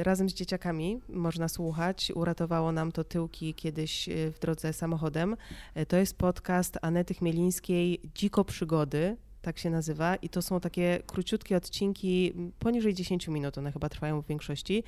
[0.00, 2.12] y, razem z dzieciakami można słuchać.
[2.14, 5.36] Uratowało nam to tyłki kiedyś y, w drodze samochodem.
[5.76, 10.16] Y, to jest podcast Anety Chmielińskiej Dziko Przygody tak się nazywa.
[10.16, 14.84] I to są takie króciutkie odcinki, poniżej 10 minut, one chyba trwają w większości,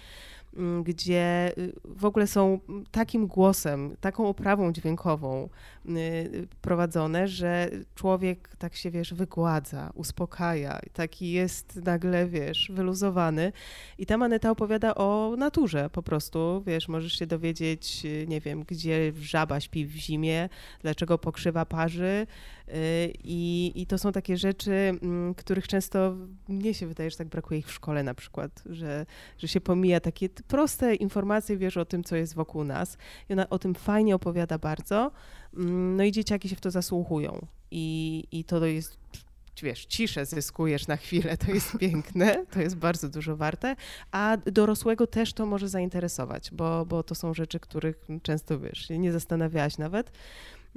[0.85, 5.49] gdzie y, w ogóle są takim głosem, taką oprawą dźwiękową
[5.89, 13.53] y, prowadzone, że człowiek tak się, wiesz, wygładza, uspokaja, taki jest nagle, wiesz, wyluzowany.
[13.99, 18.65] I tam Aneta opowiada o naturze po prostu, wiesz, możesz się dowiedzieć, y, nie wiem,
[18.67, 20.49] gdzie żaba śpi w zimie,
[20.83, 22.27] dlaczego pokrzywa parzy,
[23.25, 26.17] i, I to są takie rzeczy, mm, których często
[26.49, 29.07] mnie się wydaje, że tak brakuje ich w szkole na przykład, że,
[29.39, 32.99] że się pomija takie proste informacje, wiesz, o tym, co jest wokół nas.
[33.29, 35.11] I ona o tym fajnie opowiada bardzo.
[35.57, 37.47] Mm, no i dzieciaki się w to zasłuchują.
[37.71, 38.99] I, i to jest
[39.63, 43.77] wiesz, ciszę zyskujesz na chwilę, to jest piękne, to jest bardzo dużo warte,
[44.11, 49.13] a dorosłego też to może zainteresować, bo, bo to są rzeczy, których często, wiesz, nie
[49.13, 50.11] zastanawiałaś nawet.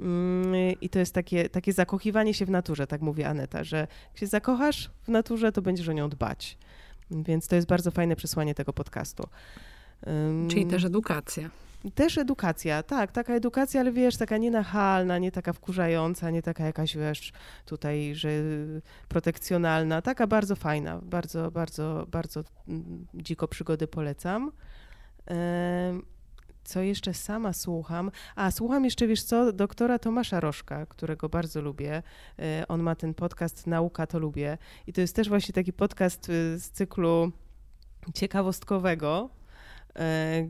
[0.00, 4.18] Mm, I to jest takie, takie zakochiwanie się w naturze, tak mówi Aneta, że jak
[4.18, 6.58] się zakochasz w naturze, to będziesz o nią dbać.
[7.10, 9.28] Więc to jest bardzo fajne przesłanie tego podcastu.
[10.48, 11.50] Czyli też edukacja.
[11.94, 16.96] Też edukacja, tak, taka edukacja, ale wiesz, taka nienachalna, nie taka wkurzająca, nie taka jakaś,
[16.96, 17.32] wiesz,
[17.66, 18.28] tutaj, że
[19.08, 24.52] protekcjonalna, taka bardzo fajna, bardzo, bardzo, bardzo mm, dziko przygody polecam
[26.68, 28.10] co jeszcze sama słucham?
[28.36, 32.02] A, słucham jeszcze, wiesz co, doktora Tomasza Rożka, którego bardzo lubię.
[32.38, 34.58] E, on ma ten podcast Nauka to lubię.
[34.86, 37.32] I to jest też właśnie taki podcast y, z cyklu
[38.14, 39.37] ciekawostkowego, E,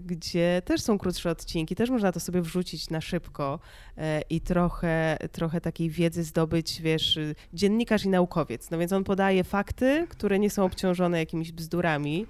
[0.06, 3.58] gdzie też są krótsze odcinki, też można to sobie wrzucić na szybko
[3.96, 7.18] e, i trochę, trochę takiej wiedzy zdobyć, wiesz,
[7.54, 8.70] dziennikarz i naukowiec.
[8.70, 12.26] No więc on podaje fakty, które nie są obciążone jakimiś bzdurami,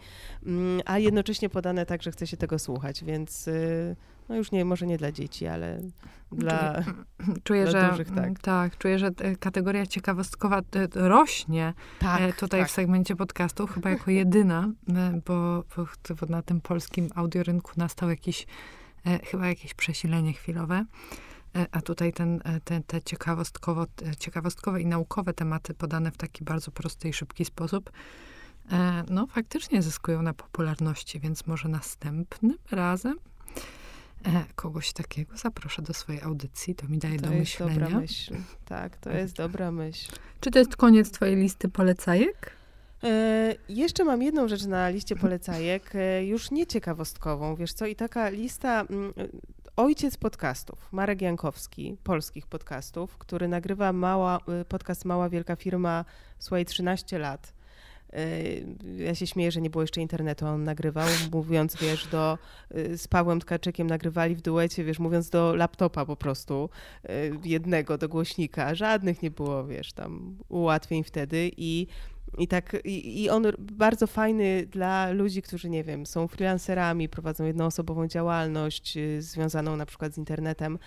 [0.46, 3.96] mm, a jednocześnie podane tak, że chce się tego słuchać, więc y,
[4.28, 5.80] no już nie, może nie dla dzieci, ale
[6.32, 6.84] dla,
[7.44, 8.38] czuję, dla że, dużych, tak.
[8.38, 8.78] tak.
[8.78, 9.10] Czuję, że
[9.40, 10.60] kategoria ciekawostkowa
[10.94, 12.68] rośnie tak, tutaj tak.
[12.68, 14.68] w segmencie podcastu, chyba jako jedyna,
[15.26, 15.64] bo,
[16.20, 18.46] bo na tym polskim audiorynku nastał jakiś,
[19.24, 20.84] chyba jakieś przesilenie chwilowe.
[21.72, 23.86] A tutaj ten, te, te ciekawostkowo,
[24.18, 27.90] ciekawostkowe i naukowe tematy podane w taki bardzo prosty i szybki sposób
[28.72, 33.20] E, no faktycznie zyskują na popularności, więc może następnym razem e,
[34.54, 37.74] kogoś takiego zaproszę do swojej audycji, to mi daje to do myślenia.
[37.74, 38.34] To jest dobra myśl.
[38.64, 40.12] Tak, to jest dobra myśl.
[40.40, 42.58] Czy to jest koniec twojej listy polecajek?
[43.04, 47.96] E, jeszcze mam jedną rzecz na liście polecajek, e, już nie ciekawostkową, wiesz co, i
[47.96, 49.12] taka lista, mm,
[49.76, 54.38] ojciec podcastów, Marek Jankowski, polskich podcastów, który nagrywa mała,
[54.68, 56.04] podcast Mała Wielka Firma,
[56.38, 57.57] słuchaj, 13 lat.
[58.12, 62.38] Yy, ja się śmieję, że nie było jeszcze internetu, on nagrywał, mówiąc, wiesz, do,
[62.74, 66.70] yy, z Pawłem Tkaczykiem nagrywali w duecie, wiesz, mówiąc do laptopa po prostu,
[67.04, 67.10] yy,
[67.44, 68.74] jednego, do głośnika.
[68.74, 71.86] Żadnych nie było, wiesz, tam ułatwień wtedy i
[72.38, 77.44] i tak, i, i, on bardzo fajny dla ludzi, którzy, nie wiem, są freelancerami, prowadzą
[77.44, 80.78] jednoosobową działalność związaną na przykład z internetem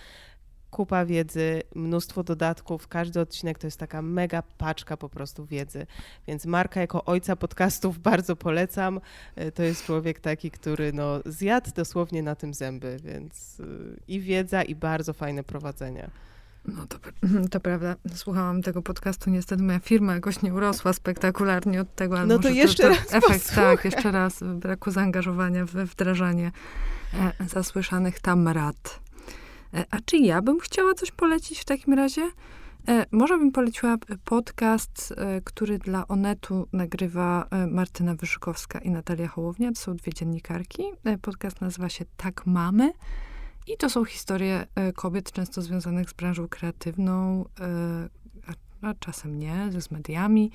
[0.72, 2.88] kupa wiedzy, mnóstwo dodatków.
[2.88, 5.86] Każdy odcinek to jest taka mega paczka po prostu wiedzy.
[6.26, 9.00] Więc Marka jako ojca podcastów bardzo polecam.
[9.36, 13.64] E, to jest człowiek taki, który no, zjadł dosłownie na tym zęby, więc e,
[14.08, 16.10] i wiedza, i bardzo fajne prowadzenie.
[16.64, 16.98] No to,
[17.52, 17.96] to prawda.
[18.14, 22.18] Słuchałam tego podcastu, niestety moja firma jakoś nie urosła spektakularnie od tego.
[22.18, 23.76] Ale no to jeszcze to, to raz Efekt, posłuchaj.
[23.76, 26.52] tak, jeszcze raz braku zaangażowania we wdrażanie
[27.14, 29.00] e, zasłyszanych tam rad.
[29.74, 32.30] E, a czy ja bym chciała coś polecić w takim razie?
[32.88, 39.72] E, może bym poleciła podcast, e, który dla Onetu nagrywa Martyna Wyszykowska i Natalia Hołownia.
[39.72, 40.82] To są dwie dziennikarki.
[41.22, 42.92] Podcast nazywa się Tak Mamy.
[43.66, 47.44] I to są historie kobiet, często związanych z branżą kreatywną,
[48.82, 50.50] a czasem nie, z mediami,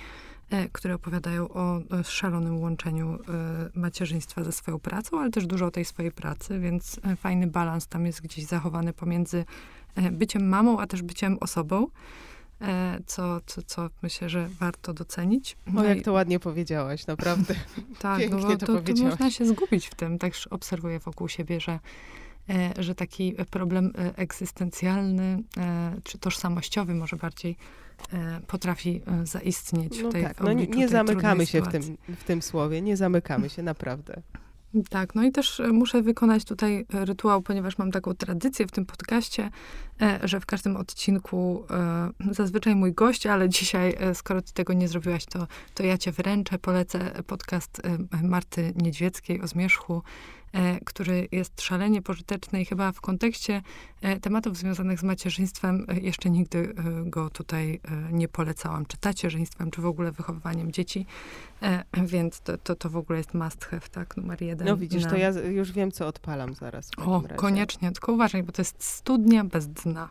[0.72, 5.86] które opowiadają o szalonym łączeniu e, macierzyństwa ze swoją pracą, ale też dużo o tej
[5.86, 9.46] swojej pracy, więc e, fajny balans tam jest gdzieś zachowany pomiędzy
[10.12, 11.88] byciem mamą, a też byciem osobą.
[13.06, 15.58] Co, co, co myślę, że warto docenić.
[15.68, 17.56] No o, jak to ładnie powiedziałaś, naprawdę.
[18.00, 20.20] tak, Pięknie no, to, to, to można się zgubić w tym.
[20.20, 21.80] Też obserwuję wokół siebie, że
[22.80, 25.44] że taki problem egzystencjalny,
[26.04, 27.58] czy tożsamościowy może bardziej,
[28.14, 31.98] E, potrafi e, zaistnieć no w tej tak, no nie, nie zamykamy się w tym,
[32.18, 34.22] w tym słowie, nie zamykamy się naprawdę.
[34.90, 38.86] Tak, no i też e, muszę wykonać tutaj rytuał, ponieważ mam taką tradycję w tym
[38.86, 39.50] podcaście,
[40.24, 41.64] że w każdym odcinku
[42.32, 46.60] zazwyczaj mój gość, ale dzisiaj, skoro ty tego nie zrobiłaś, to, to ja cię wręczę,
[46.60, 47.82] polecę podcast
[48.24, 50.02] Marty Niedźwieckiej o zmierzchu.
[50.04, 50.37] E,
[50.86, 53.62] który jest szalenie pożyteczny i chyba w kontekście
[54.02, 56.74] e, tematów związanych z macierzyństwem e, jeszcze nigdy
[57.06, 57.80] go tutaj
[58.12, 61.06] nie polecałam, czy tacierzyństwem, czy w ogóle wychowywaniem dzieci,
[62.04, 64.68] więc to, to, to w ogóle jest must have, tak, numer jeden.
[64.68, 65.10] No widzisz, na...
[65.10, 66.92] to ja już wiem, co odpalam zaraz.
[66.98, 67.36] o, razie.
[67.36, 70.10] koniecznie, tylko uważaj, bo to jest studnia bez dna.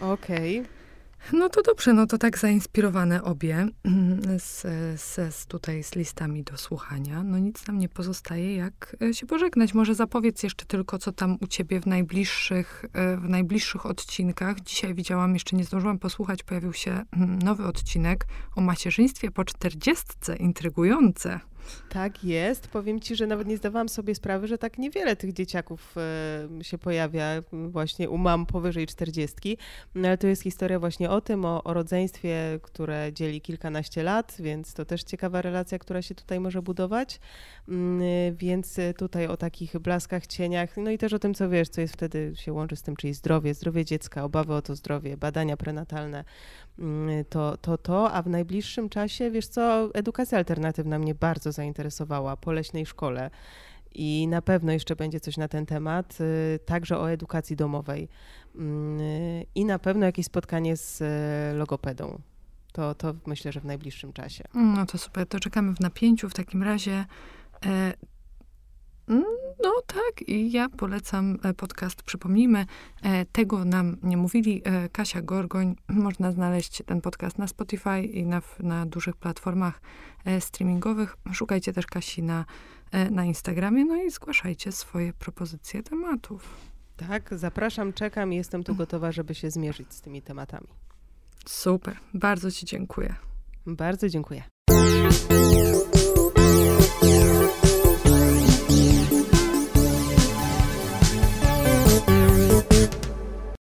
[0.00, 0.60] Okej.
[0.60, 0.83] Okay.
[1.32, 3.66] No to dobrze, no to tak zainspirowane obie
[4.38, 4.62] z,
[5.00, 7.22] z, z, tutaj z listami do słuchania.
[7.22, 9.74] No nic nam nie pozostaje, jak e, się pożegnać.
[9.74, 14.60] Może zapowiedz jeszcze tylko, co tam u ciebie w najbliższych, e, w najbliższych odcinkach.
[14.60, 20.36] Dzisiaj widziałam, jeszcze nie zdążyłam posłuchać, pojawił się mm, nowy odcinek o macierzyństwie po czterdziestce.
[20.36, 21.40] Intrygujące.
[21.88, 22.68] Tak jest.
[22.68, 25.94] Powiem ci, że nawet nie zdawałam sobie sprawy, że tak niewiele tych dzieciaków
[26.62, 29.58] się pojawia właśnie u mam powyżej czterdziestki.
[29.94, 34.36] No, ale to jest historia właśnie o tym, o, o rodzeństwie, które dzieli kilkanaście lat,
[34.40, 37.20] więc to też ciekawa relacja, która się tutaj może budować.
[37.68, 41.80] Mm, więc tutaj o takich blaskach, cieniach, no i też o tym, co wiesz, co
[41.80, 45.56] jest wtedy się łączy z tym, czyli zdrowie, zdrowie dziecka, obawy o to zdrowie, badania
[45.56, 46.24] prenatalne,
[47.28, 52.52] to, to, to, a w najbliższym czasie, wiesz co, edukacja alternatywna mnie bardzo zainteresowała po
[52.52, 53.30] leśnej szkole.
[53.94, 58.08] I na pewno jeszcze będzie coś na ten temat, y, także o edukacji domowej.
[58.54, 59.00] Mm,
[59.54, 62.20] I na pewno jakieś spotkanie z y, logopedą.
[62.72, 64.44] To, to myślę, że w najbliższym czasie.
[64.54, 66.28] No to super, to czekamy w napięciu.
[66.28, 67.04] W takim razie
[67.66, 67.94] E,
[69.64, 72.02] no tak, i ja polecam e, podcast.
[72.02, 72.66] Przypomnijmy,
[73.02, 74.62] e, tego nam nie mówili.
[74.92, 79.80] Kasia Gorgoń, można znaleźć ten podcast na Spotify i na, na dużych platformach
[80.40, 81.16] streamingowych.
[81.32, 82.44] Szukajcie też Kasi na,
[83.10, 86.56] na Instagramie, no i zgłaszajcie swoje propozycje tematów.
[86.96, 90.68] Tak, zapraszam, czekam i jestem tu gotowa, żeby się zmierzyć z tymi tematami.
[91.46, 93.14] Super, bardzo Ci dziękuję.
[93.66, 94.42] Bardzo dziękuję.